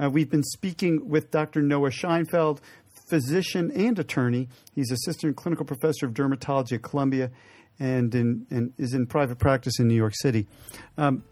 Uh, 0.00 0.08
we've 0.10 0.30
been 0.30 0.44
speaking 0.44 1.08
with 1.08 1.30
Dr. 1.30 1.62
Noah 1.62 1.90
Scheinfeld, 1.90 2.60
physician 3.08 3.70
and 3.72 3.98
attorney. 3.98 4.48
He's 4.74 4.90
assistant 4.90 5.36
clinical 5.36 5.64
professor 5.64 6.06
of 6.06 6.12
dermatology 6.12 6.72
at 6.72 6.82
Columbia 6.82 7.30
and, 7.78 8.14
in, 8.14 8.46
and 8.50 8.72
is 8.78 8.94
in 8.94 9.06
private 9.06 9.38
practice 9.38 9.78
in 9.78 9.88
New 9.88 9.94
York 9.94 10.14
City. 10.16 10.46
Um, 10.96 11.24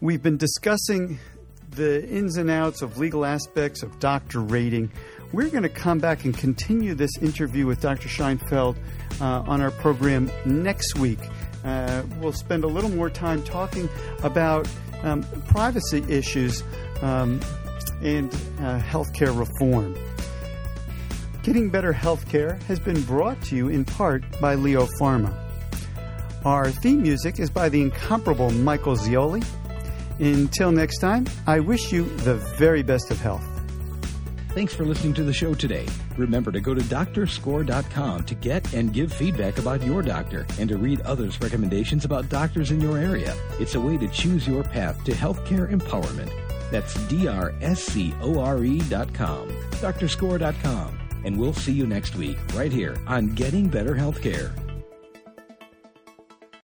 we've 0.00 0.22
been 0.22 0.36
discussing 0.36 1.18
the 1.70 2.06
ins 2.08 2.36
and 2.36 2.50
outs 2.50 2.82
of 2.82 2.98
legal 2.98 3.24
aspects 3.24 3.82
of 3.82 3.98
doctor 3.98 4.40
rating. 4.40 4.90
We're 5.32 5.50
going 5.50 5.64
to 5.64 5.68
come 5.68 5.98
back 5.98 6.24
and 6.24 6.36
continue 6.36 6.94
this 6.94 7.10
interview 7.20 7.66
with 7.66 7.80
Dr. 7.80 8.08
Scheinfeld 8.08 8.78
uh, 9.20 9.42
on 9.46 9.60
our 9.60 9.70
program 9.70 10.30
next 10.46 10.98
week. 10.98 11.18
Uh, 11.64 12.02
we'll 12.20 12.32
spend 12.32 12.64
a 12.64 12.68
little 12.68 12.90
more 12.90 13.10
time 13.10 13.42
talking 13.42 13.88
about 14.22 14.66
um, 15.02 15.22
privacy 15.46 16.04
issues 16.08 16.62
um, 17.02 17.40
and 18.02 18.32
uh, 18.60 18.78
healthcare 18.80 19.36
reform. 19.38 19.96
Getting 21.42 21.70
Better 21.70 21.92
Healthcare 21.92 22.60
has 22.64 22.78
been 22.78 23.00
brought 23.02 23.40
to 23.44 23.56
you 23.56 23.68
in 23.68 23.84
part 23.84 24.22
by 24.40 24.54
Leo 24.54 24.86
Pharma. 25.00 25.34
Our 26.44 26.70
theme 26.70 27.02
music 27.02 27.40
is 27.40 27.50
by 27.50 27.68
the 27.68 27.80
incomparable 27.80 28.50
Michael 28.50 28.96
Zioli. 28.96 29.44
Until 30.18 30.72
next 30.72 30.98
time, 30.98 31.26
I 31.46 31.60
wish 31.60 31.92
you 31.92 32.04
the 32.18 32.34
very 32.34 32.82
best 32.82 33.10
of 33.10 33.20
health. 33.20 33.57
Thanks 34.50 34.74
for 34.74 34.84
listening 34.84 35.14
to 35.14 35.22
the 35.22 35.32
show 35.32 35.54
today. 35.54 35.86
Remember 36.16 36.50
to 36.50 36.60
go 36.60 36.74
to 36.74 36.80
doctorscore.com 36.80 38.24
to 38.24 38.34
get 38.34 38.72
and 38.74 38.92
give 38.92 39.12
feedback 39.12 39.58
about 39.58 39.82
your 39.84 40.02
doctor 40.02 40.46
and 40.58 40.68
to 40.68 40.76
read 40.76 41.00
others' 41.02 41.40
recommendations 41.40 42.04
about 42.04 42.28
doctors 42.28 42.70
in 42.70 42.80
your 42.80 42.98
area. 42.98 43.36
It's 43.60 43.74
a 43.76 43.80
way 43.80 43.96
to 43.98 44.08
choose 44.08 44.48
your 44.48 44.64
path 44.64 45.04
to 45.04 45.12
healthcare 45.12 45.70
empowerment. 45.70 46.32
That's 46.70 46.94
D-R-S-C-O-R-E 47.08 48.78
dot 48.88 49.14
com, 49.14 49.48
doctorscore.com. 49.80 50.98
And 51.24 51.38
we'll 51.38 51.52
see 51.52 51.72
you 51.72 51.86
next 51.86 52.16
week 52.16 52.38
right 52.54 52.72
here 52.72 52.96
on 53.06 53.34
Getting 53.34 53.68
Better 53.68 53.94
Healthcare. 53.94 54.52